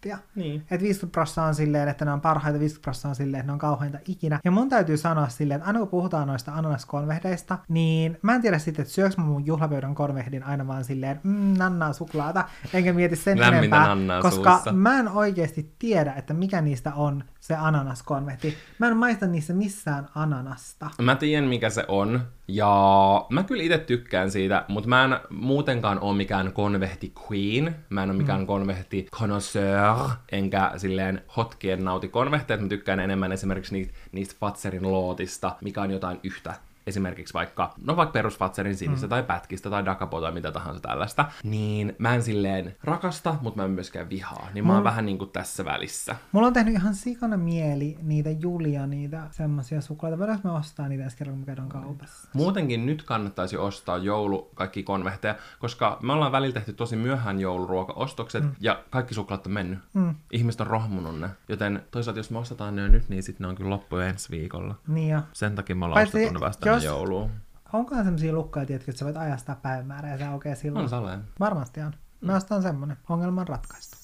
[0.09, 0.27] kahtia.
[0.35, 0.61] Niin.
[0.61, 3.53] Että 50 prosenttia on silleen, että ne on parhaita, 50 prosenttia on silleen, että ne
[3.53, 4.39] on kauheinta ikinä.
[4.45, 8.59] Ja mun täytyy sanoa silleen, että aina kun puhutaan noista ananaskonvehdeista, niin mä en tiedä
[8.59, 13.15] sitten, että syöks mä mun juhlapöydän konvehdin aina vaan silleen, mm, nannaa suklaata, enkä mieti
[13.15, 14.71] sen Lämmintä enempää, koska suussa.
[14.71, 18.57] mä en oikeasti tiedä, että mikä niistä on se ananaskonvehti.
[18.79, 20.89] Mä en maista niissä missään ananasta.
[21.01, 25.99] Mä tiedän, mikä se on, ja mä kyllä itse tykkään siitä, mutta mä en muutenkaan
[25.99, 28.47] ole mikään konvehti queen, mä en ole mikään mm.
[28.47, 35.55] konvehti connoisseur, enkä silleen hotkien nauti konvehteet, mä tykkään enemmän esimerkiksi niistä, niistä Fatserin lootista,
[35.61, 36.53] mikä on jotain yhtä
[36.87, 39.09] esimerkiksi vaikka, no vaikka perusfatserin sinistä mm.
[39.09, 43.65] tai pätkistä tai dakapo tai mitä tahansa tällaista, niin mä en silleen rakasta, mutta mä
[43.65, 44.47] en myöskään vihaa.
[44.53, 46.15] Niin mä oon vähän niinku tässä välissä.
[46.31, 50.19] Mulla on tehnyt ihan sikana mieli niitä Julia, niitä semmosia suklaita.
[50.19, 52.29] Voidaanko me ostaa niitä ensi kerralla, kun käydään kaupassa?
[52.33, 58.43] Muutenkin nyt kannattaisi ostaa joulu kaikki konvehteja, koska me ollaan välillä tehty tosi myöhään jouluruokaostokset
[58.43, 58.51] mm.
[58.59, 59.79] ja kaikki suklaat on mennyt.
[59.93, 60.15] Mm.
[60.31, 61.29] Ihmiset on rohmunut ne.
[61.49, 64.31] Joten toisaalta jos me ostetaan ne jo nyt, niin sitten ne on kyllä loppu ensi
[64.31, 64.75] viikolla.
[64.87, 65.21] Niin jo.
[65.33, 67.31] Sen takia me ollaan Paitsi ostettu ne vasta jos- jouluun.
[67.73, 70.83] Onkohan semmosia lukkoja, että sä voit ajastaa päivämäärää ja se aukeaa silloin?
[70.83, 71.23] On saleen.
[71.39, 71.93] Varmasti on.
[72.21, 72.97] Mä ostan semmonen.
[73.09, 73.97] Ongelma on ratkaistu.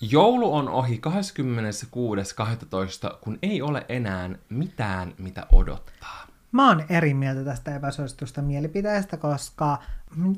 [0.00, 1.00] Joulu on ohi
[3.10, 6.26] 26.12., kun ei ole enää mitään, mitä odottaa.
[6.52, 9.78] Mä oon eri mieltä tästä epäsuositusta mielipiteestä, koska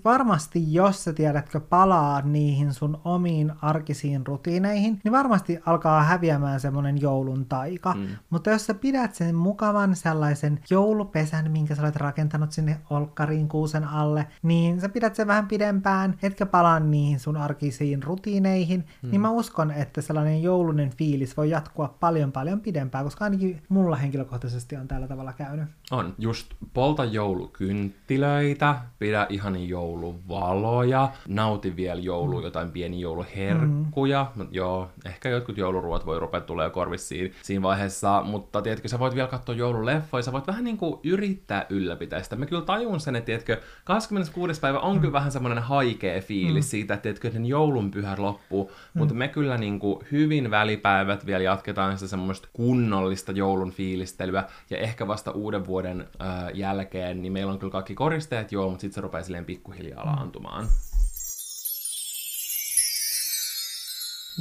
[0.05, 7.01] varmasti jos sä tiedätkö palaa niihin sun omiin arkisiin rutiineihin, niin varmasti alkaa häviämään semmonen
[7.01, 7.95] joulun taika.
[7.95, 8.07] Mm.
[8.31, 13.85] Mutta jos sä pidät sen mukavan sellaisen joulupesän, minkä sä olet rakentanut sinne olkkariin kuusen
[13.85, 19.11] alle, niin sä pidät sen vähän pidempään, etkä palaa niihin sun arkisiin rutiineihin, mm.
[19.11, 23.97] niin mä uskon, että sellainen joulunen fiilis voi jatkua paljon paljon pidempään, koska ainakin mulla
[23.97, 25.69] henkilökohtaisesti on tällä tavalla käynyt.
[25.91, 34.27] On just polta joulukynttilöitä, pidä ihan ihani jouluvaloja, nautin vielä joulu, jotain pieni jouluherkkuja.
[34.37, 34.49] Mm.
[34.51, 39.29] Joo, ehkä jotkut jouluruot voi rupea tulee korvissiin siinä vaiheessa, mutta tiedätkö, sä voit vielä
[39.29, 42.37] katsoa joululeffoja, sä voit vähän niin kuin yrittää ylläpitää sitä.
[42.37, 44.61] Mä kyllä tajun sen, että tiedätkö, 26.
[44.61, 45.01] päivä on mm.
[45.01, 46.69] kyllä vähän semmoinen haikea fiilis mm.
[46.69, 48.99] siitä, että tiedätkö, että joulun pyhä loppuu, mm.
[48.99, 54.79] mutta me kyllä niin kuin hyvin välipäivät vielä jatketaan sitä semmoista kunnollista joulun fiilistelyä, ja
[54.79, 58.95] ehkä vasta uuden vuoden äh, jälkeen, niin meillä on kyllä kaikki koristeet joo, mutta sitten
[58.95, 60.67] se rupeaa silleen pikkuhiljaa laantumaan.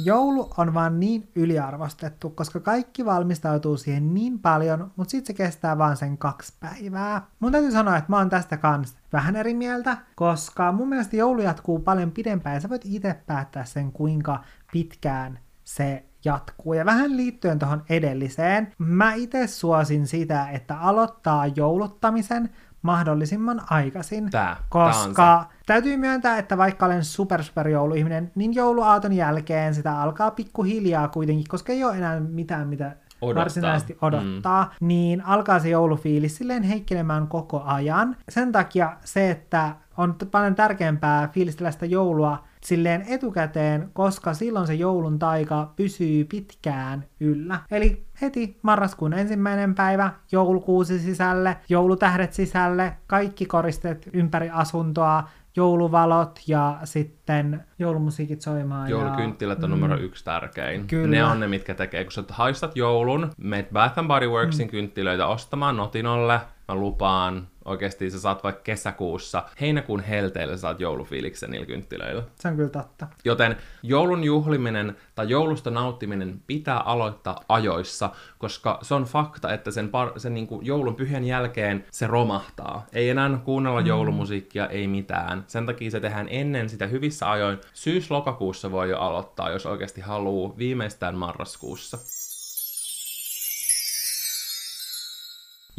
[0.04, 5.78] Joulu on vaan niin yliarvostettu, koska kaikki valmistautuu siihen niin paljon, mutta sitten se kestää
[5.78, 7.26] vaan sen kaksi päivää.
[7.40, 11.40] Mun täytyy sanoa, että mä oon tästä kanssa vähän eri mieltä, koska mun mielestä joulu
[11.40, 16.72] jatkuu paljon pidempään ja sä voit itse päättää sen, kuinka pitkään se jatkuu.
[16.72, 22.50] Ja vähän liittyen tuohon edelliseen, mä itse suosin sitä, että aloittaa jouluttamisen
[22.82, 24.30] mahdollisimman aikaisin.
[24.30, 30.00] Tää, koska tää täytyy myöntää, että vaikka olen super super jouluihminen, niin jouluaaton jälkeen sitä
[30.00, 33.40] alkaa pikkuhiljaa kuitenkin, koska ei ole enää mitään, mitä odottaa.
[33.40, 34.86] varsinaisesti odottaa, mm.
[34.86, 38.16] niin alkaa se joulufiilis silleen heikkelemään koko ajan.
[38.28, 44.74] Sen takia se, että on paljon tärkeämpää fiilistellä sitä joulua silleen etukäteen, koska silloin se
[44.74, 47.60] joulun taika pysyy pitkään yllä.
[47.70, 55.24] Eli heti marraskuun ensimmäinen päivä, joulukuusi sisälle, joulutähdet sisälle, kaikki koristeet ympäri asuntoa,
[55.56, 58.90] jouluvalot ja sitten joulumusiikit soimaan.
[58.90, 60.86] Joulukynttilät on mm, numero yksi tärkein.
[60.86, 61.08] Kyllä.
[61.08, 62.04] Ne on ne, mitkä tekee.
[62.04, 64.70] Kun sä haistat joulun, meet Bath Body Worksin mm.
[64.70, 71.66] kynttilöitä ostamaan Notinolle, mä lupaan, oikeasti sä saat vaikka kesäkuussa, heinäkuun helteillä saat joulufiiliksen niillä
[71.66, 72.22] kynttilöillä.
[72.34, 73.06] Se on kyllä totta.
[73.24, 79.88] Joten joulun juhliminen tai joulusta nauttiminen pitää aloittaa ajoissa, koska se on fakta, että sen,
[79.88, 82.86] par- sen niin kuin joulun pyhän jälkeen se romahtaa.
[82.92, 83.86] Ei enää kuunnella mm.
[83.86, 85.44] joulumusiikkia, ei mitään.
[85.46, 87.58] Sen takia se tehdään ennen sitä hyvissä ajoin.
[87.74, 91.98] Syys-lokakuussa voi jo aloittaa, jos oikeasti haluaa, viimeistään marraskuussa.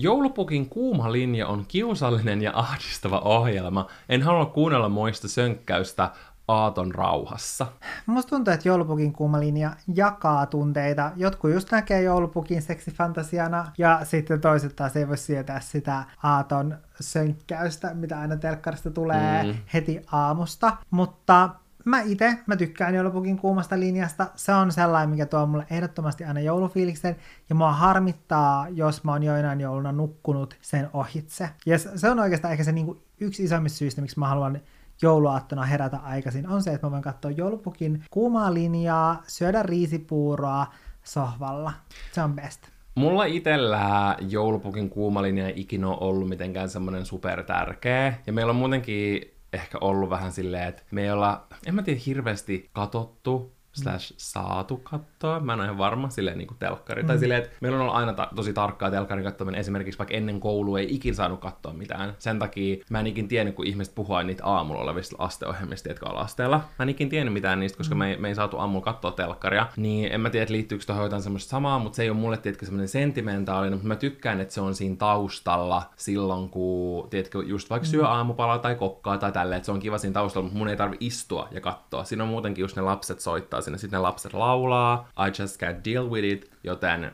[0.01, 3.87] Joulupukin kuuma linja on kiusallinen ja ahdistava ohjelma.
[4.09, 6.11] En halua kuunnella moista sönkkäystä
[6.47, 7.67] aaton rauhassa.
[8.05, 11.11] Musta tuntuu, että joulupukin kuuma linja jakaa tunteita.
[11.15, 17.93] Jotkut just näkee joulupukin seksifantasiana ja sitten toiset taas ei voi sietää sitä aaton sönkkäystä,
[17.93, 19.55] mitä aina telkkarista tulee mm.
[19.73, 20.77] heti aamusta.
[20.91, 21.49] Mutta
[21.85, 24.27] mä itse, mä tykkään joulupukin kuumasta linjasta.
[24.35, 27.15] Se on sellainen, mikä tuo mulle ehdottomasti aina joulufiiliksen.
[27.49, 31.49] Ja mua harmittaa, jos mä oon joinain jouluna nukkunut sen ohitse.
[31.65, 34.61] Ja se on oikeastaan ehkä se niinku yksi isommista syistä, miksi mä haluan
[35.01, 40.67] jouluaattona herätä aikaisin, on se, että mä voin katsoa joulupukin kuumaa linjaa, syödä riisipuuroa
[41.03, 41.73] sohvalla.
[42.11, 42.61] Se on best.
[42.95, 48.13] Mulla itellä joulupukin kuumalinja ei ikinä ole ollut mitenkään semmoinen super tärkeä.
[48.27, 49.21] Ja meillä on muutenkin
[49.53, 54.77] ehkä ollut vähän silleen, että me ei olla, en mä tiedä, hirveästi katottu slash saatu
[54.77, 55.39] katsoa.
[55.39, 57.01] Mä en ole ihan varma, silleen niin kuin telkkari.
[57.01, 57.07] Mm.
[57.07, 59.59] Tai silleen, että meillä on ollut aina ta- tosi tarkkaa telkkarin katsominen.
[59.59, 62.13] Esimerkiksi vaikka ennen koulua ei ikin saanut katsoa mitään.
[62.19, 66.17] Sen takia mä en ikin tiennyt, kun ihmiset puhua niitä aamulla olevista asteohjelmista, jotka on
[66.17, 66.61] asteella.
[66.79, 67.99] Mä en ikin tiennyt mitään niistä, koska mm.
[67.99, 69.67] me, ei, me ei saatu aamulla katsoa telkkaria.
[69.77, 72.65] Niin en mä tiedä, liittyykö tuohon jotain semmoista samaa, mutta se ei ole mulle, tiedätkö,
[72.65, 73.73] semmoinen sentimentaalinen.
[73.73, 78.09] Mutta mä tykkään, että se on siinä taustalla silloin, kun, tiedätkö, just vaikka syö mm.
[78.09, 80.97] aamupalaa tai kokkaa tai tälleen, että se on kiva siinä taustalla, mutta mun ei tarvi
[80.99, 82.03] istua ja katsoa.
[82.03, 85.85] Siinä on muutenkin just ne lapset soittaa sinne, sitten ne lapset laulaa, I just can't
[85.85, 87.11] deal with it, joten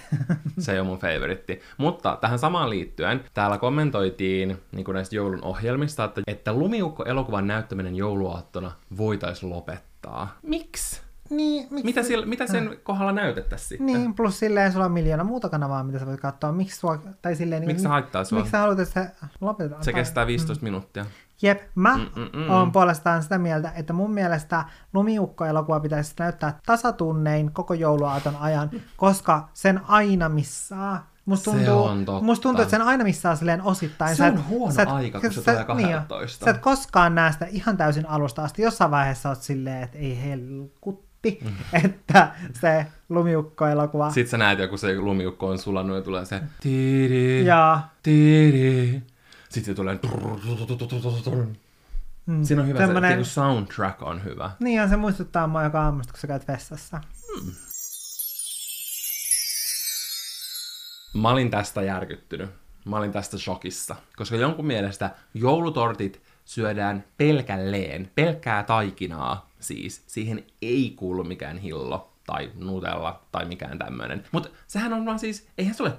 [0.58, 1.60] se ei ole mun favoritti.
[1.76, 8.72] Mutta tähän samaan liittyen, täällä kommentoitiin niin näistä joulun ohjelmista, että, että Lumiukko-elokuvan näyttäminen jouluaattona
[8.96, 10.38] voitaisiin lopettaa.
[10.42, 11.00] Miksi?
[11.30, 11.84] Niin, miksi?
[11.84, 12.74] Mitä, sillä, mitä sen äh.
[12.82, 13.86] kohdalla näytettäisiin sitten?
[13.86, 16.52] Niin, plus silleen sulla on miljoona muuta kanavaa, mitä sä voit katsoa.
[16.52, 18.38] Miksi sua, tai silleen, miksi niin, se haittaa sua?
[18.38, 19.84] Miksi sä haluat, että se lopetetaan?
[19.84, 20.66] Se kestää 15 mm.
[20.66, 21.06] minuuttia.
[21.42, 22.50] Jep, mä Mm-mm-mm.
[22.50, 29.48] oon puolestaan sitä mieltä, että mun mielestä Lumiukko-elokuva pitäisi näyttää tasatunnein koko jouluaaton ajan, koska
[29.54, 31.12] sen aina missaa.
[31.24, 32.24] Musta tuntuu, se on totta.
[32.24, 34.16] Musta tuntuu, että sen aina missaa silleen osittain.
[34.16, 36.18] Se on sä huono sä aika, kun se tulee 12.
[36.18, 38.62] Niin, sä et koskaan näe sitä ihan täysin alusta asti.
[38.62, 41.52] Jossain vaiheessa oot silleen, että ei helkutti, mm.
[41.84, 42.28] että
[42.60, 44.10] se lumiukko-elokuva...
[44.10, 46.40] Sitten sä näet joku se lumiukko on sulannut ja tulee se...
[46.60, 47.80] Tiiri, ja...
[48.02, 49.02] tiiri,
[49.52, 49.98] sitten se tulee...
[52.26, 52.44] Mm.
[52.44, 53.24] Siinä on hyvä Tällainen...
[53.24, 54.50] se, soundtrack on hyvä.
[54.60, 57.00] Niin, ja se muistuttaa mua joka aamusta, kun sä käyt vessassa.
[57.26, 57.52] Hmm.
[61.14, 62.50] Mä olin tästä järkyttynyt.
[62.84, 63.96] Mä olin tästä shokissa.
[64.16, 70.04] Koska jonkun mielestä joulutortit syödään pelkälleen, pelkkää taikinaa siis.
[70.06, 74.24] Siihen ei kuulu mikään hillo tai nutella tai mikään tämmöinen.
[74.32, 75.96] Mutta sehän on vaan siis, eihän se ole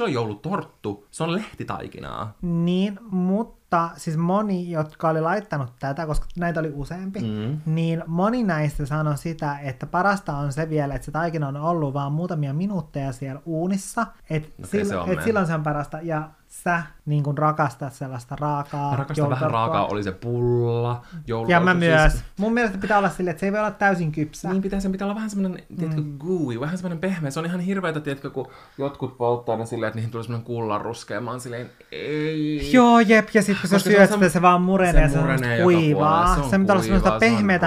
[0.00, 2.34] ole joulutorttu, se on lehtitaikinaa.
[2.42, 7.60] Niin, mutta siis moni, jotka oli laittanut tätä, koska näitä oli useampi, Mm.
[7.66, 11.94] niin moni näistä sanoi sitä, että parasta on se vielä, että se taikina on ollut
[11.94, 14.06] vaan muutamia minuutteja siellä uunissa.
[14.30, 15.98] Että okay, on et silloin se on parasta.
[16.02, 19.58] Ja sä niin kun rakastat sellaista raakaa Mä rakastan vähän joulutorppua.
[19.60, 21.50] raakaa, oli se pulla, joulu.
[21.50, 22.24] Ja mä siis- myös.
[22.38, 24.48] Mun mielestä pitää olla silleen, että se ei voi olla täysin kypsä.
[24.48, 27.30] Niin pitää, sen pitää olla vähän semmoinen, tiedätkö, gooey, vähän semmoinen pehmeä.
[27.30, 28.48] Se on ihan hirveetä, tiedätkö, kun
[28.78, 31.20] jotkut polttaa ne silleen, että niihin tulee semmoinen kullan ruskea.
[31.20, 32.72] Mä oon silleen, ei.
[32.72, 35.18] Joo, jep, ja sitten kun sä se on syöt sitä, se vaan murenee, se se,
[35.18, 36.34] on murenee semmoista joka kuivaa.
[36.34, 37.66] Se, on se pitää olla semmoista se on pehmeätä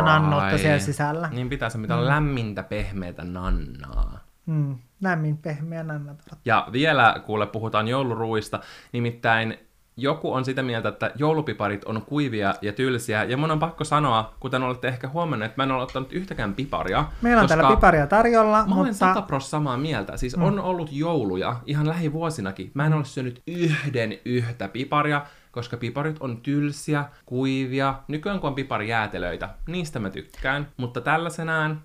[0.50, 0.58] dry.
[0.58, 1.30] siellä sisällä.
[1.30, 4.20] Niin pitää, se pitää olla lämmintä, pehmeätä nannaa.
[4.46, 6.18] Mm, lämmin, pehmeä nannat.
[6.46, 8.60] Ja vielä, kuule, puhutaan jouluruuista,
[8.92, 9.58] nimittäin
[9.98, 14.34] joku on sitä mieltä, että joulupiparit on kuivia ja tylsiä, ja mun on pakko sanoa,
[14.40, 17.06] kuten olette ehkä huomanneet, että mä en ole ottanut yhtäkään piparia.
[17.22, 18.94] Meillä on täällä piparia tarjolla, Mä olen mutta...
[18.94, 20.18] sata pros samaa mieltä.
[20.18, 20.44] Siis mm.
[20.44, 22.72] on ollut jouluja ihan lähivuosinakin.
[22.74, 27.96] Mä en ole syönyt yhden yhtä piparia, koska piparit on tylsiä, kuivia.
[28.08, 30.68] Nykyään kun on piparijäätelöitä, niistä mä tykkään.
[30.78, 31.82] Mutta tällaisenään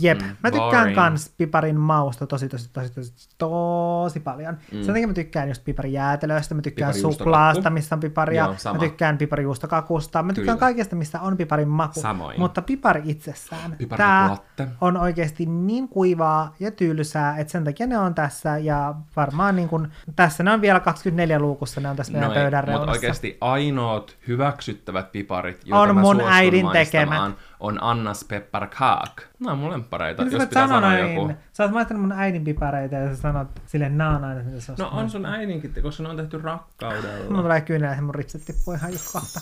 [0.00, 0.94] Jep, Mm-mm, mä tykkään boring.
[0.94, 4.54] kans piparin mausta tosi tosi tosi tosi tosi paljon.
[4.72, 4.82] Mm.
[4.82, 8.74] Sen takia mä tykkään just piparijäätelöistä, mä tykkään suklaasta, missä on piparia, Joo, sama.
[8.74, 10.66] mä tykkään piparijuustokakusta, mä tykkään Kyllä.
[10.66, 12.00] kaikesta, missä on piparin maku.
[12.00, 12.40] Samoin.
[12.40, 14.68] Mutta pipari itsessään, Piparlatte.
[14.80, 19.68] on oikeasti niin kuivaa ja tylsää, että sen takia ne on tässä ja varmaan niin
[19.68, 22.90] kun, tässä ne on vielä 24 luukussa, ne on tässä meidän No pöydän mutta reunassa.
[22.92, 29.22] oikeasti ainoat hyväksyttävät piparit, joita On mä mun äidin maistamaan, on Annas Pepper Kaak.
[29.40, 31.14] Nämä on mun lemppareita, jos pitää sanoa noin?
[31.14, 31.32] joku.
[31.52, 34.72] Sä oot maistanut mun äidin pipareita ja sä sanot silleen nää on aina mitä sä
[34.72, 37.30] oot No on sun äidinkin, koska ne on tehty rakkaudella.
[37.30, 39.40] Mulla tulee kyynelä ja mun ritset tippuu ihan just kohta.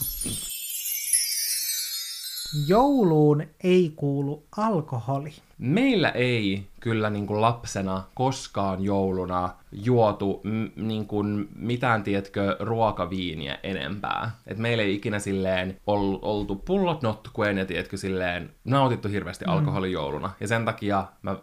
[2.69, 5.33] Jouluun ei kuulu alkoholi.
[5.59, 13.59] Meillä ei kyllä niin kuin lapsena koskaan jouluna juotu m- niin kuin mitään, tietkö, ruokaviiniä
[13.63, 14.31] enempää.
[14.47, 19.53] Et meillä ei ikinä silleen ol, oltu pullot notkuen ja tietkö silleen nautittu hirveästi Mm.
[19.53, 20.31] alkoholijouluna.
[20.41, 21.37] Ja sen takia mä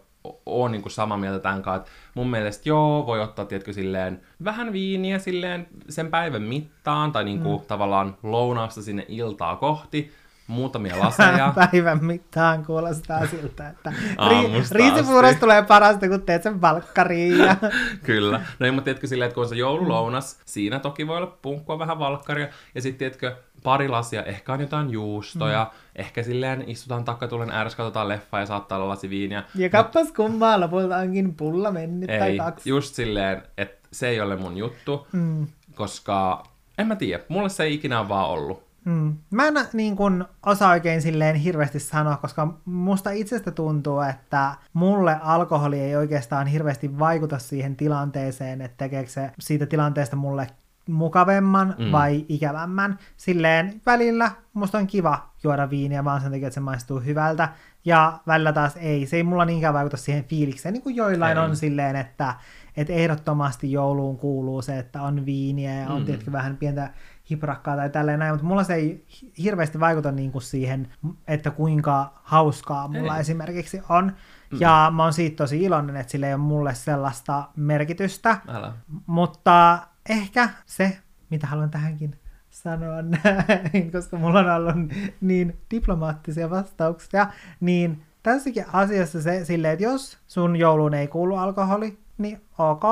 [0.45, 4.22] oon niin kuin samaa mieltä tämän kanssa, että mun mielestä joo, voi ottaa tietkö silleen
[4.43, 7.66] vähän viiniä silleen sen päivän mittaan, tai niin kuin mm.
[7.68, 10.11] tavallaan lounausta sinne iltaa kohti,
[10.48, 11.54] muutamia laseja.
[11.72, 17.38] Päivän mittaan kuulostaa siltä, että Aamusta riisipuurosta tulee parasta, kun teet sen valkkariin.
[17.39, 17.56] Ja...
[18.04, 18.41] Kyllä.
[18.60, 21.80] No ei, mutta tiedätkö silleen, että kun on se joululounas, siinä toki voi olla punkkua,
[21.80, 25.80] vähän valkkaria, ja sitten tiedätkö, pari lasia, ehkä on jotain juustoja, mm.
[25.96, 29.44] ehkä silleen istutaan takkatulen ääressä, katsotaan leffa ja saattaa olla lasi viiniä.
[29.56, 32.70] ja kappas kummaa, lopulta onkin pulla mennyt tai Ei, kaksi.
[32.70, 35.48] just silleen, että se ei ole mun juttu, Mm.
[35.76, 36.44] koska
[36.78, 38.72] en mä tiedä, mulle se ei ikinä vaan ollut.
[38.86, 39.15] Mm.
[39.31, 45.17] Mä en niin kun, osaa oikein silleen hirveästi sanoa, koska musta itsestä tuntuu, että mulle
[45.21, 50.47] alkoholi ei oikeastaan hirveästi vaikuta siihen tilanteeseen, että tekeekö se siitä tilanteesta mulle
[50.89, 51.91] mukavemman Mm.
[51.91, 52.99] vai ikävämmän.
[53.17, 57.49] Silleen välillä musta on kiva juoda viiniä vaan sen takia, että se maistuu hyvältä.
[57.86, 59.05] Ja välillä taas ei.
[59.07, 61.43] Se ei mulla niinkään vaikuta siihen fiilikseen, niin kuin joillain Ei.
[61.43, 62.36] on silleen, että,
[62.77, 66.05] että ehdottomasti jouluun kuuluu se, että on viiniä ja on Mm.
[66.05, 66.89] tietenkin vähän pientä
[67.30, 70.88] hiprakkaa tai tälleen näin, mutta mulla se ei hi- hirveästi vaikuta niin kuin siihen,
[71.28, 73.17] että kuinka hauskaa mulla Ei.
[73.17, 73.21] ei.
[73.21, 74.05] esimerkiksi on.
[74.05, 74.57] Mm.
[74.59, 78.74] Ja mä oon siitä tosi iloinen, että sillä ei ole mulle sellaista merkitystä, Älä.
[79.05, 80.97] mutta ehkä se,
[81.30, 82.19] mitä haluan tähänkin
[82.49, 84.76] sanoa näin, koska mulla on ollut
[85.21, 87.28] niin diplomaattisia vastauksia,
[87.59, 92.84] niin tässäkin asiassa se silleen, että jos sun jouluun ei kuulu alkoholi, niin ok.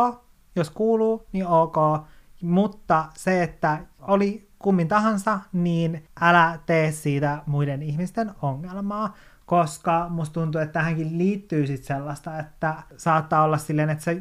[0.55, 1.75] Jos kuuluu, niin ok.
[2.41, 10.33] Mutta se, että oli kummin tahansa, niin älä tee siitä muiden ihmisten ongelmaa, koska musta
[10.33, 14.15] tuntuu, että tähänkin liittyy sit sellaista, että saattaa olla silleen, että sä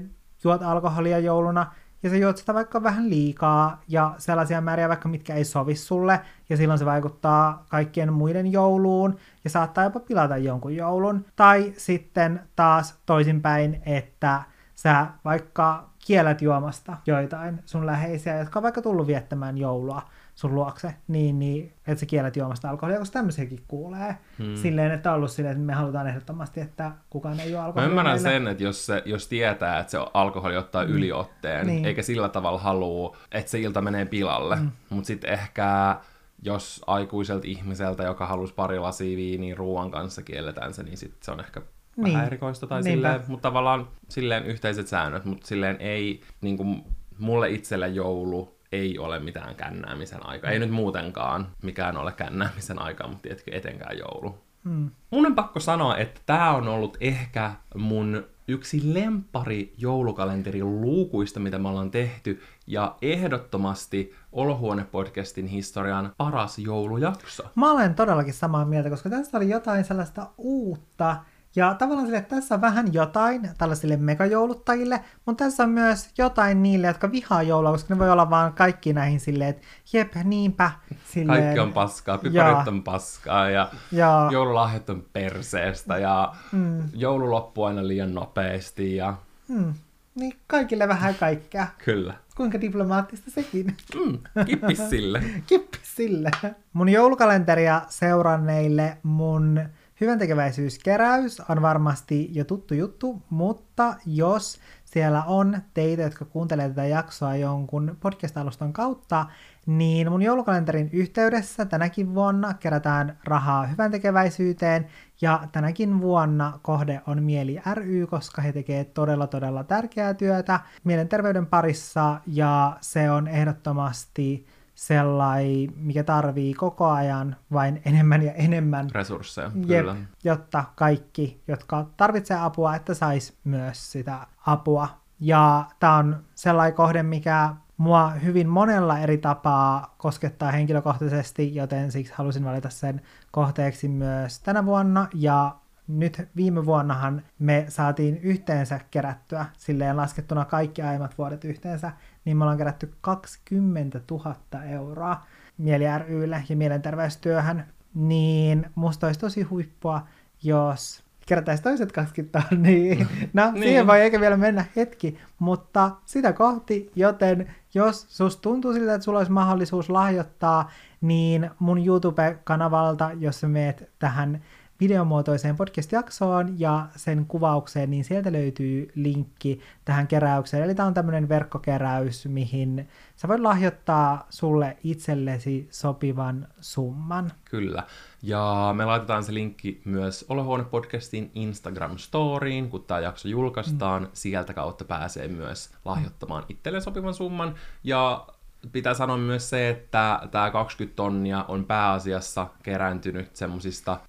[0.45, 1.72] juot alkoholia jouluna,
[2.03, 6.20] ja sä juot sitä vaikka vähän liikaa, ja sellaisia määriä vaikka mitkä ei sovi sulle,
[6.49, 11.24] ja silloin se vaikuttaa kaikkien muiden jouluun, ja saattaa jopa pilata jonkun joulun.
[11.37, 14.43] Tai sitten taas toisinpäin, että
[14.74, 20.02] sä vaikka kiellät juomasta joitain sun läheisiä, jotka on vaikka tullut viettämään joulua
[20.34, 24.16] sun luokse, niin, niin että sä kiellät juomasta alkoholia, koska tämmöisiäkin kuulee.
[24.38, 24.46] Hmm.
[24.46, 24.56] Hmm.
[24.56, 27.88] Silleen, että on ollut silleen, että me halutaan ehdottomasti, että kukaan ei juo Mä alkoholia.
[27.90, 28.30] ymmärrän meillä.
[28.30, 30.90] sen, että jos, se, jos tietää, että se alkoholi ottaa Mm.
[30.90, 31.84] yliotteen, Niin.
[31.84, 34.56] eikä sillä tavalla halua, että se ilta menee pilalle.
[34.56, 34.70] Mm.
[34.90, 35.96] Mutta sitten ehkä
[36.42, 41.30] jos aikuiselta ihmiseltä, joka halusi pari lasia viiniä ruoan kanssa kielletään se, niin sit se
[41.30, 41.62] on ehkä
[42.05, 42.14] Niin.
[42.14, 43.09] vähän erikoista tai Niinpä.
[43.09, 46.84] silleen, mutta tavallaan silleen yhteiset säännöt, mutta silleen ei, niin kuin
[47.18, 50.51] mulle itselle joulu ei ole mitään kännäämisen aika.
[50.51, 54.38] Ei nyt muutenkaan mikään ole kännäämisen aika, mutta tietenkin etenkään joulu.
[54.64, 54.90] Mm.
[55.11, 61.59] Mun on pakko sanoa, että tämä on ollut ehkä mun yksi lempari joulukalenterin luukuista, mitä
[61.59, 67.42] me ollaan tehty, ja ehdottomasti Olohuone-podcastin historian paras joulujakso.
[67.55, 71.16] Mä olen todellakin samaa mieltä, koska tässä oli jotain sellaista uutta,
[71.57, 76.62] ja tavallaan sille, että tässä on vähän jotain tällaisille megajouluttajille, mutta tässä on myös jotain
[76.62, 80.70] niille, jotka vihaa joulua, koska ne voi olla vaan kaikki näihin silleen, että jep, niinpä.
[81.05, 87.30] Silleen, Kaikki on paskaa, piparit on paskaa ja, ja joululahjat on perseestä ja mm, joulu
[87.30, 89.14] loppuu aina liian nopeasti ja
[89.48, 89.74] mm,
[90.14, 91.66] niin kaikille vähän kaikkea.
[91.84, 92.14] kyllä.
[92.36, 93.76] Kuinka diplomaattista sekin.
[93.94, 95.22] Mm, kippis sille.
[95.46, 96.30] Kippis sille.
[96.72, 99.61] Mun joulukalenteria seuranneille mun
[100.01, 107.36] hyväntekeväisyyskeräys on varmasti jo tuttu juttu, mutta jos siellä on teitä, jotka kuuntelee tätä jaksoa
[107.36, 109.26] jonkun podcast-alustan kautta,
[109.66, 114.86] niin mun joulukalenterin yhteydessä tänäkin vuonna kerätään rahaa hyväntekeväisyyteen,
[115.20, 121.46] ja tänäkin vuonna kohde on Mieli ry, koska he tekevät todella todella tärkeää työtä mielenterveyden
[121.46, 124.46] parissa, ja se on ehdottomasti
[124.81, 129.97] sellai, mikä tarvii koko ajan vain enemmän ja enemmän Resursseja, Jep, kyllä.
[130.24, 134.89] jotta kaikki, jotka tarvitsee apua, että sais myös sitä apua.
[135.20, 142.12] Ja tämä on sellainen kohde, mikä mua hyvin monella eri tapaa koskettaa henkilökohtaisesti, joten siksi
[142.16, 143.01] halusin valita sen
[143.31, 145.09] kohteeksi myös tänä vuonna.
[145.14, 145.57] Ja
[145.89, 151.93] nyt viime vuonnahan me saatiin yhteensä kerättyä, silleen laskettuna kaikki aiemmat vuodet yhteensä,
[152.24, 155.22] niin me ollaan kerätty 20 000 euroa
[155.58, 157.64] Mieli rylle ja mielenterveystyöhön,
[157.94, 160.06] niin musta olisi tosi huippua,
[160.42, 163.62] jos kerätäisiin toiset 20 niin no Niin.
[163.62, 169.04] siihen voi eikä vielä mennä hetki, mutta sitä kohti, joten jos sus tuntuu siltä, että
[169.04, 174.42] sulla olisi mahdollisuus lahjoittaa, niin mun YouTube-kanavalta, jos sä meet tähän
[174.81, 180.64] videomuotoiseen podcast-jaksoon ja sen kuvaukseen, niin sieltä löytyy linkki tähän keräykseen.
[180.64, 187.33] Eli tämä on tämmöinen verkkokeräys, mihin sä voit lahjoittaa sulle itsellesi sopivan summan.
[187.45, 187.83] Kyllä.
[188.22, 194.03] Ja me laitetaan se linkki myös Olohuone-podcastin Instagram-storiin, kun tämä jakso julkaistaan.
[194.03, 194.09] Mm.
[194.12, 197.55] Sieltä kautta pääsee myös lahjoittamaan itselleen sopivan summan.
[197.85, 198.26] Ja
[198.72, 204.00] pitää sanoa myös se, että tämä 20 tonnia on pääasiassa kerääntynyt semmoisista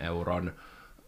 [0.00, 0.52] 1-10-20 euron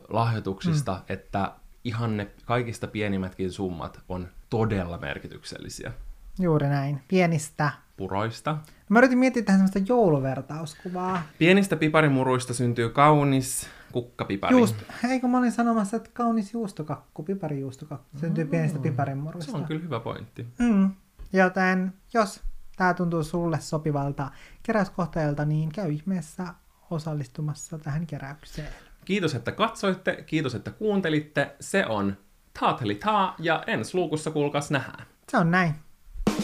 [0.09, 1.01] lahjoituksista, mm.
[1.09, 1.53] että
[1.85, 5.93] ihan ne kaikista pienimmätkin summat on todella merkityksellisiä.
[6.39, 7.01] Juuri näin.
[7.09, 7.71] Pienistä.
[7.97, 8.57] Puroista,
[8.89, 11.23] Mä yritin miettiä tähän semmoista jouluvertauskuvaa.
[11.39, 14.57] Pienistä piparimuruista syntyy kaunis kukkapipari.
[14.57, 14.77] Juust,
[15.09, 19.51] eikö mä olin sanomassa, että kaunis juustokakku, piparijuustokakku, syntyy pienistä piparinmuruista.
[19.51, 20.47] Se on kyllä hyvä pointti.
[20.59, 20.91] Mm.
[21.33, 22.41] Joten jos
[22.77, 24.31] tämä tuntuu sulle sopivalta
[24.63, 26.55] keräyskohteelta, niin käy ihmeessä
[26.91, 28.69] osallistumassa tähän keräykseen.
[29.05, 31.57] Kiitos, että katsoitte, kiitos, että kuuntelitte.
[31.61, 32.17] Se on
[32.61, 35.07] Taateli taa ja ensi luukussa kuulkaas nähdään.
[35.29, 35.75] Se on näin.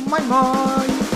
[0.09, 1.14] Moi moi!